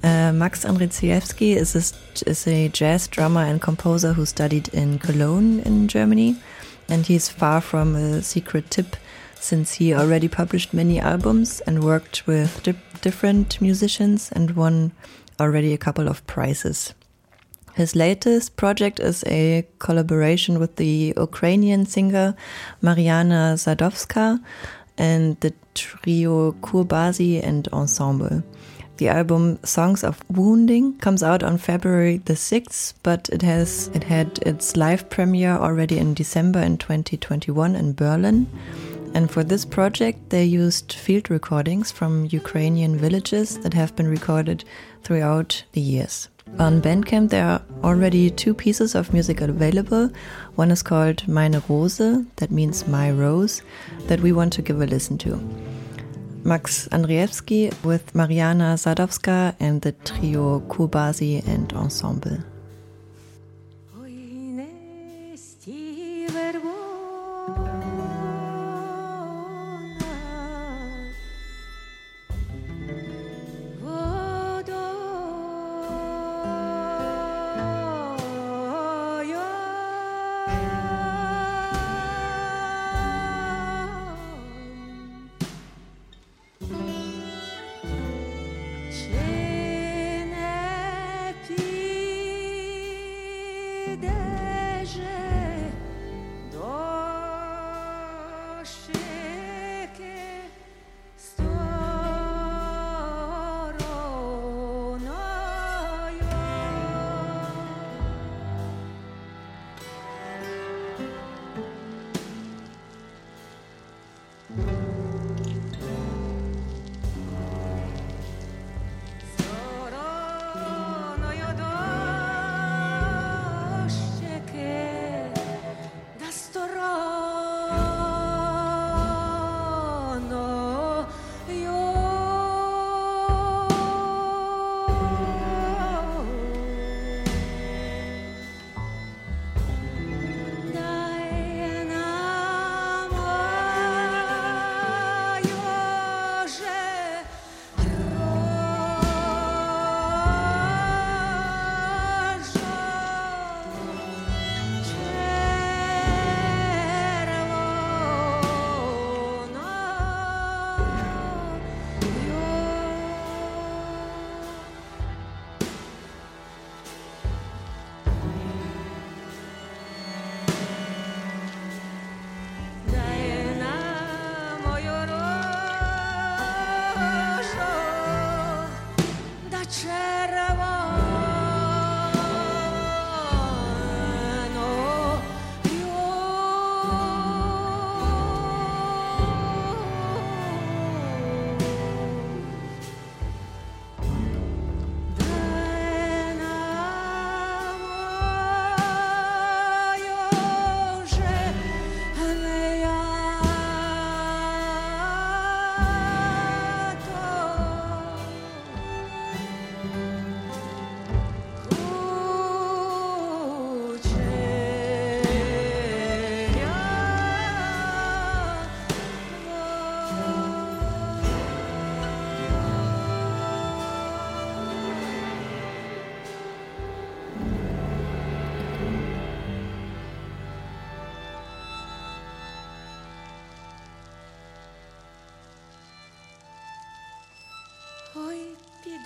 Uh, 0.05 0.32
Max 0.32 0.64
Andrzejewski 0.64 1.57
is 1.57 1.74
a, 1.74 2.28
is 2.30 2.47
a 2.47 2.68
jazz 2.68 3.09
drummer 3.09 3.43
and 3.43 3.61
composer 3.61 4.12
who 4.12 4.24
studied 4.24 4.68
in 4.68 5.01
Cologne 5.01 5.61
in 5.61 5.89
Germany, 5.89 6.37
and 6.89 7.05
he's 7.05 7.28
far 7.28 7.61
from 7.61 7.97
a 7.97 8.22
secret 8.22 8.70
tip 8.70 8.97
since 9.34 9.74
he 9.74 9.93
already 9.93 10.28
published 10.28 10.72
many 10.72 11.01
albums 11.01 11.61
and 11.62 11.82
worked 11.82 12.26
with 12.26 12.62
di 12.62 12.74
different 13.03 13.61
musicians 13.61 14.30
and 14.32 14.57
won 14.57 14.93
already 15.41 15.72
a 15.72 15.78
couple 15.78 16.09
of 16.09 16.26
prizes. 16.26 16.95
His 17.76 17.95
latest 17.95 18.57
project 18.57 19.01
is 19.01 19.22
a 19.26 19.66
collaboration 19.80 20.59
with 20.59 20.76
the 20.76 21.12
Ukrainian 21.14 21.84
singer 21.84 22.34
Mariana 22.80 23.57
Sadovska 23.59 24.41
and 24.99 25.38
the 25.40 25.53
trio 25.74 26.53
Kurbasy 26.62 27.42
and 27.42 27.68
Ensemble. 27.68 28.42
The 28.99 29.09
album 29.09 29.59
Songs 29.62 30.03
of 30.03 30.22
Wounding 30.30 30.97
comes 30.99 31.22
out 31.22 31.42
on 31.42 31.59
February 31.59 32.16
the 32.24 32.32
6th, 32.32 32.94
but 33.03 33.28
it 33.30 33.42
has 33.42 33.90
it 33.92 34.05
had 34.05 34.38
its 34.38 34.74
live 34.74 35.11
premiere 35.11 35.57
already 35.57 35.99
in 35.99 36.14
December 36.14 36.61
in 36.61 36.78
2021 36.78 37.76
in 37.76 37.92
Berlin. 37.92 38.47
And 39.12 39.30
for 39.30 39.44
this 39.44 39.64
project, 39.64 40.30
they 40.30 40.44
used 40.44 40.92
field 40.92 41.30
recordings 41.30 41.90
from 41.90 42.28
Ukrainian 42.30 42.97
villages 42.97 43.59
that 43.59 43.74
have 43.74 43.94
been 43.97 44.09
recorded 44.09 44.64
throughout 45.03 45.64
the 45.72 45.80
years. 45.80 46.28
On 46.59 46.80
Bandcamp, 46.80 47.28
there 47.28 47.44
are 47.44 47.62
already 47.84 48.30
two 48.30 48.55
pieces 48.55 48.94
of 48.94 49.12
music 49.12 49.42
available. 49.42 50.11
One 50.55 50.70
is 50.70 50.82
called 50.82 51.28
Meine 51.28 51.62
Rose, 51.68 51.99
that 52.36 52.51
means 52.51 52.88
My 52.88 53.11
Rose, 53.11 53.62
that 54.07 54.20
we 54.20 54.32
want 54.32 54.55
to 54.55 54.62
give 54.62 54.80
a 54.80 54.86
listen 54.86 55.18
to. 55.18 55.36
Max 56.44 56.88
Andrzejewski 56.88 57.84
with 57.84 58.14
Mariana 58.14 58.76
Sadovska 58.78 59.55
and 59.61 59.82
the 59.82 59.92
trio 59.92 60.61
Kurbasy 60.61 61.47
and 61.47 61.70
Ensemble. 61.74 62.38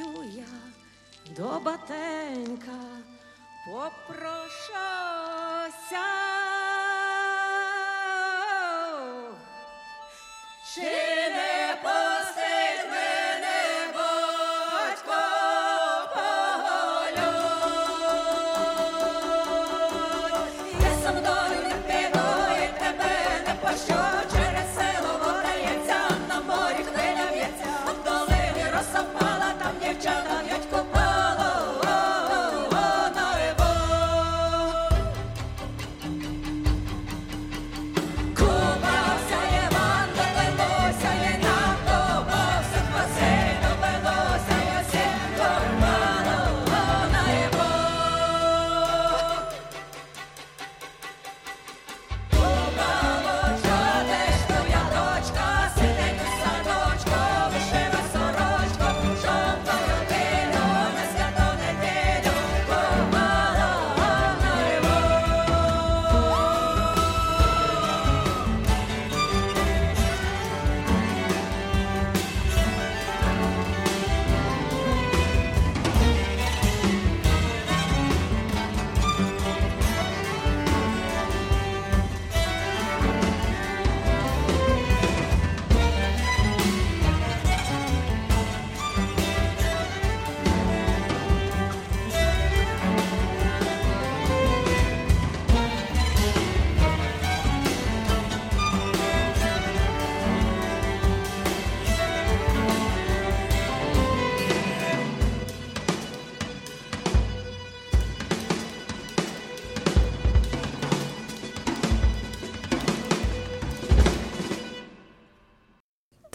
Піду 0.00 0.24
я 0.24 0.46
до 1.36 1.60
батенька, 1.60 2.78
попрошуся. 3.66 4.80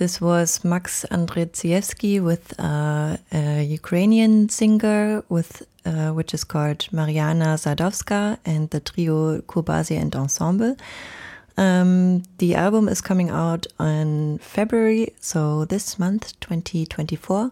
This 0.05 0.21
was 0.21 0.63
Max 0.63 1.03
Andrzejewski 1.09 2.21
with 2.21 2.53
uh, 2.59 3.17
a 3.31 3.63
Ukrainian 3.63 4.49
singer 4.49 5.23
with 5.29 5.63
uh, 5.83 6.11
which 6.11 6.31
is 6.31 6.43
called 6.43 6.87
Mariana 6.91 7.57
Sadovska 7.57 8.37
and 8.45 8.69
the 8.69 8.81
trio 8.81 9.41
Kurbasy 9.41 9.99
and 9.99 10.15
Ensemble. 10.15 10.75
Um, 11.57 12.21
the 12.37 12.53
album 12.53 12.87
is 12.87 13.01
coming 13.01 13.31
out 13.31 13.65
in 13.79 14.37
February, 14.37 15.15
so 15.21 15.65
this 15.65 15.97
month, 15.97 16.39
2024. 16.39 17.49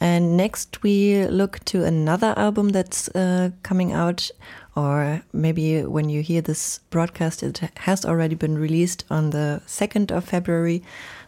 And 0.00 0.36
next, 0.36 0.80
we 0.84 1.26
look 1.26 1.58
to 1.64 1.84
another 1.84 2.34
album 2.36 2.68
that's 2.68 3.08
uh, 3.16 3.50
coming 3.64 3.92
out, 3.92 4.30
or 4.76 5.22
maybe 5.32 5.82
when 5.82 6.08
you 6.08 6.22
hear 6.22 6.40
this 6.40 6.78
broadcast, 6.90 7.42
it 7.42 7.58
has 7.78 8.04
already 8.04 8.36
been 8.36 8.58
released 8.58 9.04
on 9.10 9.30
the 9.30 9.60
2nd 9.66 10.12
of 10.12 10.24
February. 10.24 10.84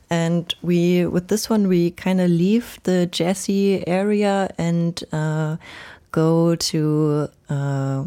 And 0.08 0.54
we, 0.62 1.04
with 1.06 1.28
this 1.28 1.50
one, 1.50 1.68
we 1.68 1.90
kind 1.90 2.20
of 2.20 2.30
leave 2.30 2.78
the 2.84 3.08
jazzy 3.10 3.82
area 3.86 4.50
and 4.56 5.02
uh, 5.12 5.56
go 6.12 6.54
to 6.54 7.28
uh, 7.50 8.04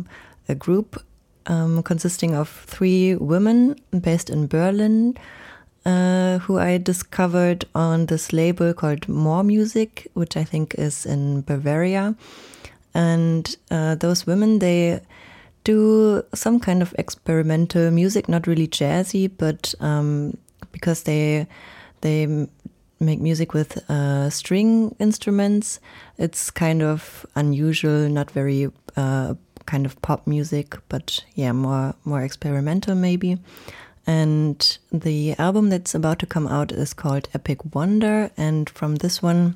a 0.47 0.55
group 0.55 1.03
um, 1.47 1.83
consisting 1.83 2.35
of 2.35 2.49
three 2.49 3.15
women 3.15 3.75
based 4.01 4.29
in 4.29 4.47
Berlin. 4.47 5.17
Uh, 5.85 6.39
who 6.39 6.59
I 6.59 6.77
discovered 6.77 7.65
on 7.73 8.07
this 8.07 8.33
label 8.33 8.73
called 8.73 9.07
Morr 9.07 9.43
Music, 9.43 10.07
which 10.13 10.35
I 10.35 10.43
think 10.43 10.75
is 10.77 11.05
in 11.05 11.41
Bavaria. 11.41 12.15
And 12.93 13.55
uh, 13.71 13.95
those 13.95 14.27
women, 14.27 14.59
they 14.59 14.99
do 15.63 16.21
some 16.33 16.59
kind 16.59 16.81
of 16.81 16.93
experimental 16.99 17.91
music, 17.91 18.27
not 18.27 18.45
really 18.45 18.67
jazzy, 18.67 19.31
but 19.35 19.73
um, 19.79 20.37
because 20.73 21.03
they 21.03 21.47
they 22.01 22.47
make 22.99 23.19
music 23.19 23.53
with 23.53 23.89
uh, 23.89 24.29
string 24.29 24.95
instruments, 24.99 25.79
it's 26.17 26.51
kind 26.51 26.81
of 26.81 27.25
unusual, 27.35 28.09
not 28.09 28.29
very 28.31 28.69
uh, 28.97 29.35
kind 29.65 29.85
of 29.85 30.01
pop 30.01 30.27
music, 30.27 30.77
but 30.89 31.23
yeah, 31.35 31.51
more 31.51 31.95
more 32.03 32.21
experimental 32.21 32.95
maybe. 32.95 33.37
And 34.07 34.77
the 34.91 35.35
album 35.37 35.69
that's 35.69 35.93
about 35.93 36.19
to 36.19 36.25
come 36.25 36.47
out 36.47 36.71
is 36.71 36.93
called 36.93 37.29
Epic 37.33 37.75
Wonder. 37.75 38.31
And 38.35 38.67
from 38.67 38.95
this 38.95 39.21
one, 39.21 39.55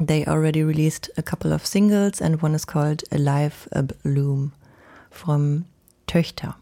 they 0.00 0.24
already 0.24 0.62
released 0.62 1.10
a 1.18 1.22
couple 1.22 1.52
of 1.52 1.66
singles, 1.66 2.20
and 2.20 2.40
one 2.40 2.54
is 2.54 2.64
called 2.64 3.04
Alive 3.12 3.68
Bloom 4.02 4.52
from 5.10 5.66
Töchter, 6.06 6.54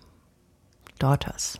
Daughters. 0.98 1.58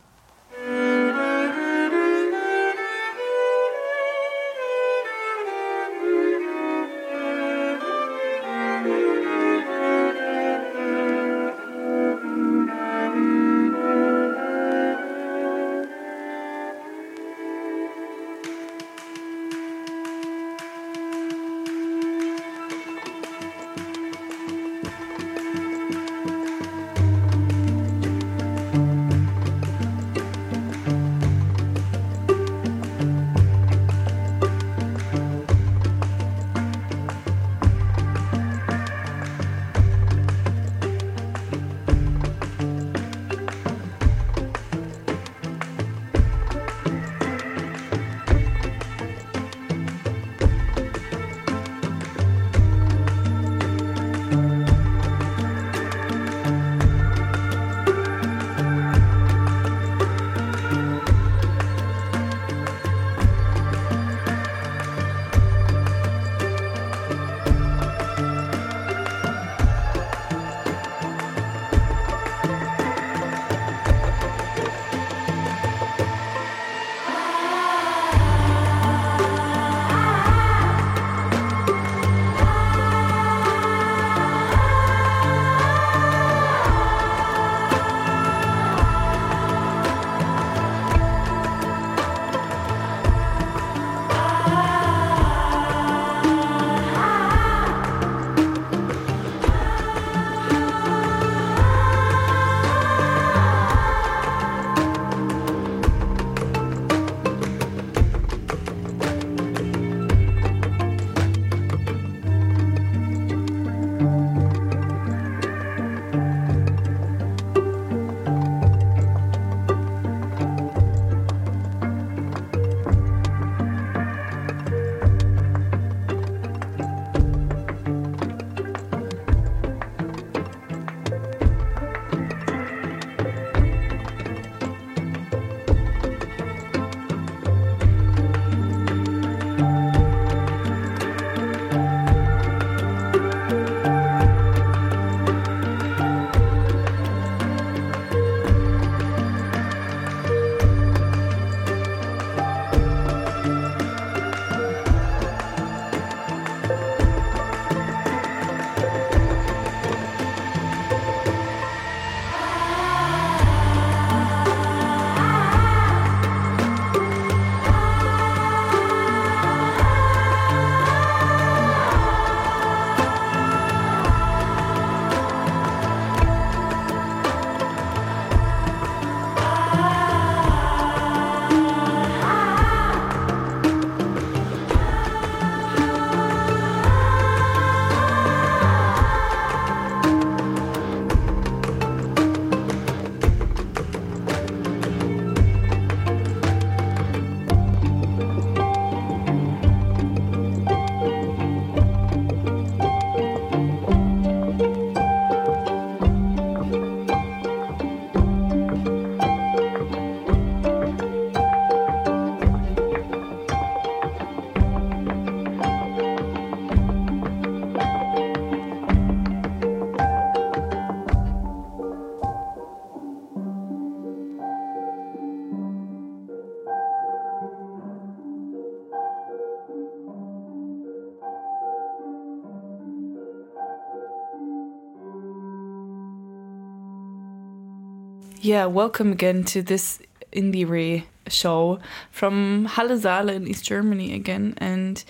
Yeah, 238.43 238.65
welcome 238.65 239.11
again 239.11 239.43
to 239.43 239.61
this 239.61 239.99
IndieRE 240.33 241.03
show 241.27 241.77
from 242.09 242.65
Halle 242.65 242.97
Saale 242.97 243.35
in 243.35 243.47
East 243.47 243.63
Germany 243.63 244.15
again. 244.15 244.55
And 244.57 245.03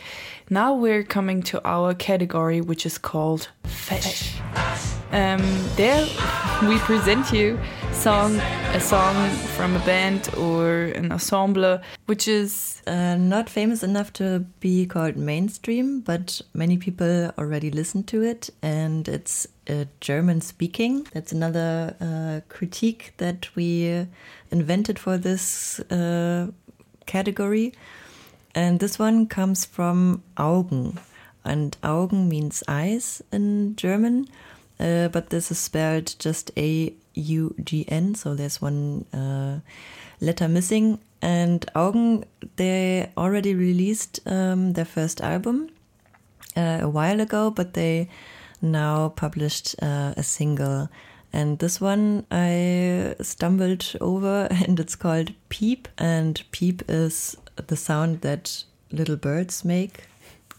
now 0.49 0.73
we're 0.73 1.03
coming 1.03 1.41
to 1.43 1.65
our 1.65 1.93
category, 1.93 2.59
which 2.59 2.85
is 2.85 2.97
called 2.97 3.47
Fesch. 3.63 4.37
Um, 5.13 5.39
there 5.77 6.05
we 6.67 6.77
present 6.79 7.31
you 7.31 7.57
song, 7.93 8.35
a 8.73 8.81
song 8.81 9.29
from 9.55 9.77
a 9.77 9.85
band 9.85 10.29
or 10.35 10.91
an 10.93 11.13
ensemble, 11.13 11.79
which 12.07 12.27
is 12.27 12.81
Uh, 12.87 13.15
not 13.15 13.47
famous 13.47 13.83
enough 13.83 14.11
to 14.11 14.43
be 14.59 14.87
called 14.87 15.15
mainstream, 15.15 16.01
but 16.01 16.41
many 16.53 16.77
people 16.77 17.31
already 17.37 17.69
listen 17.69 18.03
to 18.03 18.23
it, 18.23 18.49
and 18.63 19.07
it's 19.07 19.47
German 19.99 20.41
speaking. 20.41 21.07
That's 21.13 21.31
another 21.31 21.95
uh, 21.99 22.41
critique 22.49 23.13
that 23.17 23.49
we 23.55 24.07
invented 24.51 24.99
for 24.99 25.17
this 25.17 25.79
uh, 25.91 26.47
category. 27.05 27.73
And 28.53 28.79
this 28.79 28.99
one 28.99 29.27
comes 29.27 29.65
from 29.65 30.23
AUGN. 30.37 30.97
And 31.43 31.75
Augen 31.83 32.29
means 32.29 32.63
eyes 32.67 33.23
in 33.31 33.75
German, 33.75 34.27
uh, 34.79 35.07
but 35.07 35.31
this 35.31 35.49
is 35.49 35.57
spelled 35.57 36.15
just 36.19 36.51
A 36.55 36.93
U 37.15 37.55
G 37.63 37.85
N, 37.87 38.13
so 38.13 38.35
there's 38.35 38.61
one 38.61 39.05
uh, 39.11 39.59
letter 40.19 40.47
missing. 40.47 40.99
And 41.21 41.65
AUGN, 41.75 42.25
they 42.57 43.09
already 43.17 43.55
released 43.55 44.19
um, 44.27 44.73
their 44.73 44.85
first 44.85 45.21
album 45.21 45.69
uh, 46.55 46.79
a 46.81 46.89
while 46.89 47.19
ago, 47.19 47.49
but 47.49 47.73
they 47.73 48.07
now 48.61 49.09
published 49.09 49.75
uh, 49.81 50.13
a 50.17 50.23
single. 50.23 50.89
And 51.33 51.59
this 51.59 51.79
one 51.79 52.25
I 52.29 53.15
stumbled 53.21 53.95
over, 54.01 54.47
and 54.51 54.79
it's 54.79 54.95
called 54.95 55.33
Piep. 55.49 55.85
And 55.97 56.43
Piep 56.51 56.83
is 56.89 57.37
the 57.67 57.75
sound 57.75 58.21
that 58.21 58.63
little 58.91 59.15
birds 59.17 59.63
make. 59.63 60.05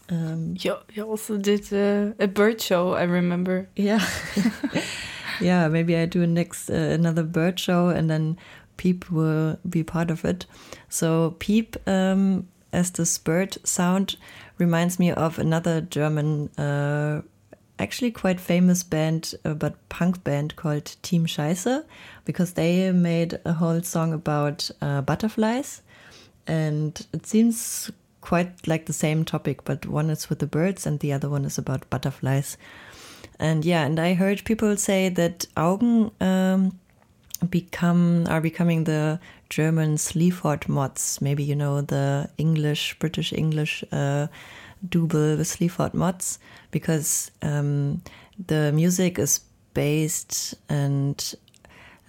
Um, 0.09 0.55
you, 0.59 0.75
you 0.93 1.03
also 1.03 1.37
did 1.37 1.71
a, 1.71 2.13
a 2.19 2.27
bird 2.27 2.61
show, 2.61 2.93
I 2.93 3.03
remember. 3.03 3.69
yeah. 3.75 4.05
yeah, 5.41 5.67
maybe 5.67 5.95
I 5.95 6.05
do 6.05 6.27
next 6.27 6.69
uh, 6.69 6.73
another 6.73 7.23
bird 7.23 7.59
show 7.59 7.89
and 7.89 8.09
then 8.09 8.37
Piep 8.77 9.09
will 9.09 9.57
be 9.67 9.83
part 9.83 10.11
of 10.11 10.25
it. 10.25 10.45
So 10.89 11.35
Piep 11.39 11.77
um, 11.87 12.47
as 12.71 12.91
this 12.91 13.17
bird 13.17 13.57
sound 13.65 14.17
reminds 14.57 14.99
me 14.99 15.11
of 15.11 15.39
another 15.39 15.81
German, 15.81 16.49
uh, 16.57 17.21
actually 17.79 18.11
quite 18.11 18.39
famous 18.39 18.83
band, 18.83 19.35
uh, 19.45 19.53
but 19.53 19.89
punk 19.89 20.23
band 20.23 20.55
called 20.55 20.95
Team 21.01 21.25
Scheiße, 21.25 21.83
because 22.25 22.53
they 22.53 22.91
made 22.91 23.39
a 23.45 23.53
whole 23.53 23.81
song 23.81 24.13
about 24.13 24.69
uh, 24.81 25.01
butterflies, 25.01 25.81
and 26.47 27.05
it 27.13 27.25
seems 27.25 27.91
quite 28.21 28.67
like 28.67 28.85
the 28.85 28.93
same 28.93 29.25
topic, 29.25 29.63
but 29.65 29.85
one 29.85 30.09
is 30.09 30.29
with 30.29 30.39
the 30.39 30.47
birds 30.47 30.85
and 30.87 30.99
the 30.99 31.11
other 31.11 31.29
one 31.29 31.45
is 31.45 31.57
about 31.57 31.89
butterflies. 31.89 32.57
And 33.39 33.65
yeah, 33.65 33.83
and 33.85 33.99
I 33.99 34.13
heard 34.13 34.45
people 34.45 34.77
say 34.77 35.09
that 35.09 35.45
AUGN 35.57 36.11
um, 36.21 36.79
become 37.49 38.25
are 38.29 38.41
becoming 38.41 38.85
the 38.85 39.19
German 39.49 39.97
Sleaford 39.97 40.69
mods. 40.69 41.19
Maybe 41.21 41.43
you 41.43 41.55
know 41.55 41.81
the 41.81 42.29
English, 42.37 42.97
British 42.99 43.33
English 43.33 43.83
uh, 43.91 44.27
double 44.89 45.37
with 45.37 45.47
Sleaford 45.47 45.93
mods 45.93 46.39
because 46.71 47.31
um, 47.41 48.01
the 48.47 48.71
music 48.71 49.19
is 49.19 49.41
based 49.73 50.55
and 50.69 51.35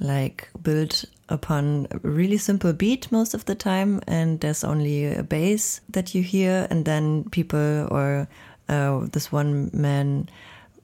like 0.00 0.48
built 0.62 1.04
upon 1.28 1.86
a 1.90 1.98
really 1.98 2.36
simple 2.36 2.72
beat 2.72 3.10
most 3.10 3.32
of 3.32 3.44
the 3.46 3.54
time 3.54 4.00
and 4.06 4.40
there's 4.40 4.64
only 4.64 5.06
a 5.06 5.22
bass 5.22 5.80
that 5.88 6.14
you 6.14 6.22
hear 6.22 6.66
and 6.70 6.84
then 6.84 7.24
people 7.30 7.88
or 7.90 8.28
uh, 8.68 9.00
this 9.12 9.32
one 9.32 9.70
man 9.72 10.28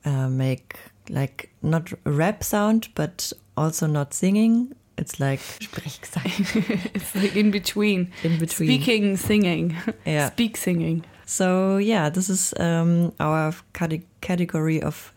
uh, 0.05 0.29
make 0.29 0.77
like 1.09 1.51
not 1.63 1.93
rap 2.05 2.43
sound 2.43 2.89
but 2.95 3.33
also 3.57 3.87
not 3.87 4.15
singing 4.15 4.75
it's 4.97 5.19
like 5.19 5.41
Sprechgesang 5.61 6.91
it's 6.95 7.15
like 7.15 7.35
in 7.35 7.51
between. 7.51 8.13
in 8.23 8.39
between 8.39 8.69
Speaking, 8.69 9.17
singing. 9.17 9.77
Yeah. 10.05 10.31
Speak 10.31 10.57
singing. 10.57 11.05
So 11.31 11.77
yeah, 11.77 12.11
this 12.11 12.29
is 12.29 12.53
um, 12.59 13.13
our 13.21 13.55
cate- 13.73 14.09
category 14.21 14.83
of 14.83 15.13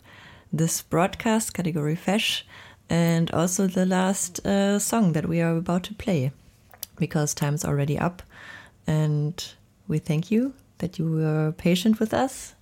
this 0.51 0.84
broadcast, 0.84 1.55
category 1.55 1.95
Fesch, 1.95 2.43
and 2.88 3.32
also 3.32 3.66
the 3.66 3.88
last 3.88 4.45
uh, 4.45 4.78
song 4.78 5.14
that 5.14 5.28
we 5.28 5.41
are 5.41 5.57
about 5.57 5.82
to 5.86 5.95
play, 5.95 6.32
because 6.99 7.34
time's 7.34 7.66
already 7.66 7.97
up, 7.97 8.22
and 8.86 9.43
we 9.88 9.97
thank 9.97 10.30
you 10.30 10.53
that 10.78 10.99
you 10.99 11.11
were 11.11 11.51
patient 11.57 11.99
with 11.99 12.14
us. 12.14 12.53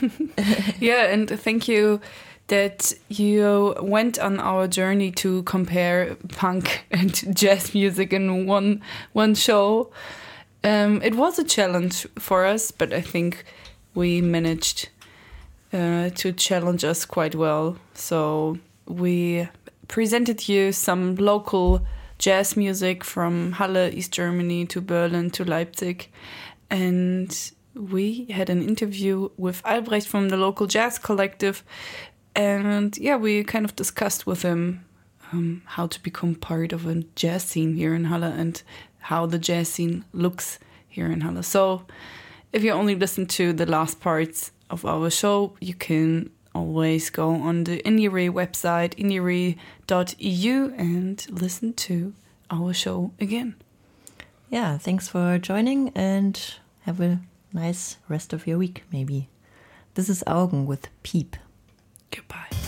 Yeah, 0.78 1.12
and 1.12 1.28
thank 1.28 1.66
you 1.66 2.00
that 2.46 2.92
you 3.08 3.74
went 3.82 4.20
on 4.20 4.38
our 4.38 4.68
journey 4.68 5.10
to 5.10 5.42
compare 5.42 6.14
punk 6.28 6.84
and 6.92 7.36
jazz 7.36 7.74
music 7.74 8.12
in 8.12 8.46
one 8.46 8.80
one 9.12 9.34
show. 9.34 9.90
Um, 10.64 11.02
it 11.02 11.14
was 11.14 11.38
a 11.38 11.44
challenge 11.44 12.06
for 12.18 12.44
us, 12.44 12.70
but 12.70 12.92
I 12.92 13.00
think 13.00 13.44
we 13.94 14.20
managed 14.20 14.88
uh, 15.72 16.10
to 16.10 16.32
challenge 16.32 16.84
us 16.84 17.04
quite 17.04 17.34
well. 17.34 17.76
So 17.94 18.58
we 18.86 19.48
presented 19.88 20.48
you 20.48 20.72
some 20.72 21.16
local 21.16 21.84
jazz 22.18 22.56
music 22.56 23.02
from 23.02 23.52
Halle, 23.52 23.90
East 23.92 24.12
Germany, 24.12 24.66
to 24.66 24.80
Berlin, 24.80 25.30
to 25.30 25.44
Leipzig, 25.44 26.08
and 26.70 27.52
we 27.74 28.26
had 28.30 28.48
an 28.48 28.62
interview 28.62 29.28
with 29.36 29.62
Albrecht 29.64 30.06
from 30.06 30.28
the 30.28 30.36
local 30.36 30.66
jazz 30.66 30.98
collective. 30.98 31.64
And 32.34 32.96
yeah, 32.96 33.16
we 33.16 33.44
kind 33.44 33.64
of 33.64 33.74
discussed 33.76 34.26
with 34.26 34.42
him 34.42 34.84
um, 35.32 35.62
how 35.64 35.86
to 35.86 36.02
become 36.02 36.34
part 36.34 36.72
of 36.72 36.86
a 36.86 37.02
jazz 37.16 37.42
scene 37.44 37.74
here 37.74 37.94
in 37.94 38.04
Halle 38.04 38.24
and 38.24 38.62
how 39.02 39.26
the 39.26 39.38
jazz 39.38 39.68
scene 39.68 40.04
looks 40.12 40.58
here 40.88 41.10
in 41.10 41.20
Halle. 41.20 41.42
So 41.42 41.84
if 42.52 42.62
you 42.62 42.72
only 42.72 42.94
listen 42.94 43.26
to 43.26 43.52
the 43.52 43.66
last 43.66 44.00
parts 44.00 44.52
of 44.70 44.84
our 44.84 45.10
show, 45.10 45.54
you 45.60 45.74
can 45.74 46.30
always 46.54 47.10
go 47.10 47.30
on 47.30 47.64
the 47.64 47.82
IndieRE 47.82 48.30
website, 48.30 48.94
indiere.eu, 48.96 50.74
and 50.76 51.26
listen 51.30 51.72
to 51.74 52.12
our 52.50 52.72
show 52.72 53.12
again. 53.18 53.54
Yeah, 54.50 54.76
thanks 54.78 55.08
for 55.08 55.38
joining 55.38 55.90
and 55.94 56.38
have 56.82 57.00
a 57.00 57.20
nice 57.52 57.96
rest 58.08 58.32
of 58.32 58.46
your 58.46 58.58
week, 58.58 58.84
maybe. 58.92 59.28
This 59.94 60.08
is 60.08 60.22
AUGN 60.26 60.66
with 60.66 60.88
Piep. 61.02 61.34
Goodbye. 62.10 62.61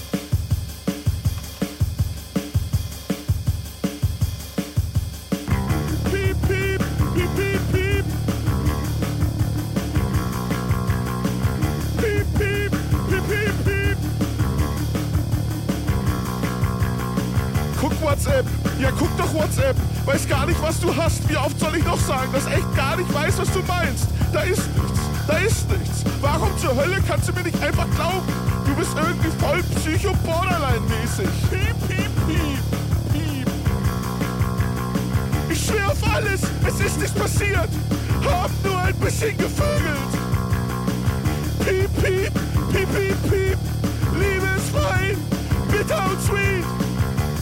WhatsApp. 18.15 18.47
Ja, 18.79 18.91
guck 18.97 19.17
doch 19.19 19.35
WhatsApp. 19.35 19.75
Weiß 20.05 20.29
gar 20.29 20.47
nicht, 20.47 20.63
was 20.63 20.79
du 20.79 20.95
hast. 20.95 21.29
Wie 21.29 21.37
oft 21.37 21.59
soll 21.59 21.75
ich 21.77 21.85
noch 21.85 21.99
sagen, 21.99 22.33
dass 22.33 22.47
echt 22.47 22.77
gar 22.77 22.97
nicht 22.97 23.13
weiß, 23.13 23.39
was 23.39 23.51
du 23.51 23.59
meinst? 23.67 24.07
Da 24.33 24.43
ist 24.43 24.63
nichts. 24.77 25.01
Da 25.27 25.37
ist 25.39 25.69
nichts. 25.69 26.05
Warum 26.21 26.57
zur 26.59 26.77
Hölle 26.77 27.03
kannst 27.09 27.29
du 27.29 27.33
mir 27.33 27.43
nicht 27.43 27.61
einfach 27.61 27.87
glauben? 27.97 28.23
Du 28.67 28.75
bist 28.77 28.93
irgendwie 28.97 29.31
voll 29.41 29.61
psycho-borderline-mäßig. 29.63 31.29
Piep, 31.51 31.89
piep, 31.89 32.11
piep, 32.29 32.61
piep. 33.13 33.49
Ich 35.51 35.67
schwör 35.67 35.91
auf 35.91 36.15
alles, 36.15 36.43
es 36.69 36.87
ist 36.87 37.01
nichts 37.01 37.15
passiert. 37.19 37.69
Hab 38.25 38.51
nur 38.65 38.79
ein 38.79 38.95
bisschen 38.95 39.37
gevögelt. 39.37 40.13
Piep, 41.65 41.91
piep, 42.01 42.33
piep, 42.71 42.95
piep, 42.95 43.31
piep. 43.31 43.59
Liebe 44.15 44.47
ist 44.57 44.71
frei, 44.71 45.17
bitter 45.69 46.05
und 46.11 46.23
sweet. 46.23 46.84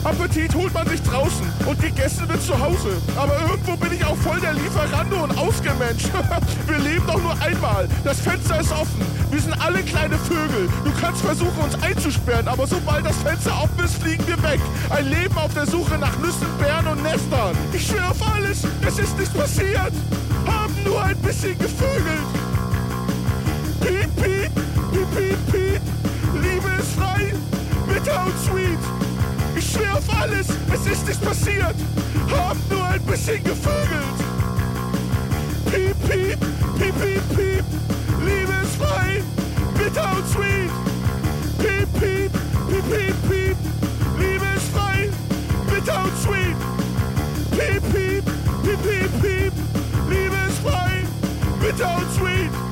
Appetit 0.05 0.53
holt 0.55 0.75
man 0.75 0.89
sich 0.89 1.01
draußen 1.03 1.47
und 1.65 1.81
gegessen 1.81 2.29
wird 2.29 2.43
zu 2.43 2.59
Hause. 2.59 3.01
Aber 3.17 3.39
irgendwo 3.49 3.77
bin 3.77 3.93
ich 3.93 4.05
auch 4.05 4.17
voll 4.17 4.41
der 4.41 4.53
Lieferando 4.55 5.23
und 5.23 5.39
ausgemensch. 5.39 6.05
Wir 6.67 6.79
leben 6.79 7.07
doch 7.07 7.23
nur 7.23 7.41
einmal. 7.41 7.89
Das 8.03 8.19
Fenster 8.21 8.61
ist 8.61 8.73
offen. 8.73 9.07
Wir 9.31 9.41
sind 9.41 9.55
alle 9.63 9.83
kleine 9.83 10.19
Vögel. 10.19 10.69
Du 10.85 10.91
kannst 11.01 11.23
versuchen, 11.23 11.57
uns 11.63 11.81
einzusperren, 11.83 12.49
aber 12.49 12.67
sobald 12.67 13.07
das 13.07 13.17
Fenster 13.19 13.53
offen 13.63 13.85
ist, 13.85 14.03
fliegen 14.03 14.27
wir 14.27 14.43
weg. 14.43 14.61
Ein 14.91 15.09
Leben 15.09 15.37
auf 15.39 15.55
der 15.55 15.67
Suche 15.67 15.97
nach 15.99 16.19
Nüssen, 16.19 16.49
Beeren 16.59 16.87
und 16.89 17.03
Nestern. 17.03 17.57
Ich 17.73 17.87
schwöre 17.87 18.11
auf 18.11 18.35
alles, 18.35 18.65
es 18.87 18.99
ist 18.99 19.17
nichts 19.19 19.33
passiert. 19.33 19.93
Haben 20.47 20.75
nur 20.85 21.03
ein 21.03 21.17
bisschen 21.19 21.57
gevögelt. 21.59 22.27
Piep, 23.81 24.17
piep, 24.17 24.55
piep, 24.93 25.17
piep, 25.17 25.53
piep. 25.53 25.83
Liebe 26.35 26.69
ist 26.79 26.93
frei, 26.99 27.33
bitter 27.87 28.25
und 28.27 28.35
sweet. 28.45 29.12
Schwör 29.73 29.95
auf 29.97 30.21
alles, 30.21 30.49
es 30.73 30.87
ist 30.87 31.07
nicht 31.07 31.25
passiert. 31.25 31.75
Hab 32.31 32.57
nur 32.71 32.85
ein 32.85 33.01
bisschen 33.03 33.43
gevögelt. 33.43 34.19
Piep, 35.67 35.97
piep, 36.09 36.39
piep, 36.79 36.95
piep, 37.01 37.37
piep. 37.37 37.65
Liebe 38.21 38.53
ist 38.63 38.77
frei, 38.77 39.23
bitter 39.79 40.11
und 40.17 40.29
sweet. 40.29 40.71
Piep, 41.59 41.89
piep, 42.01 42.33
piep, 42.69 42.85
piep, 42.91 43.17
piep. 43.31 43.57
Liebe 44.19 44.45
ist 44.57 44.69
frei, 44.75 45.09
bitter 45.71 46.05
und 46.05 46.19
sweet. 46.23 46.57
Piep, 47.53 47.83
piep, 47.93 48.25
piep, 48.63 48.83
piep, 48.83 49.23
piep. 49.23 49.53
Liebe 50.11 50.37
ist 50.49 50.59
frei, 50.59 51.05
bitter 51.61 51.97
und 51.97 52.13
sweet. 52.13 52.72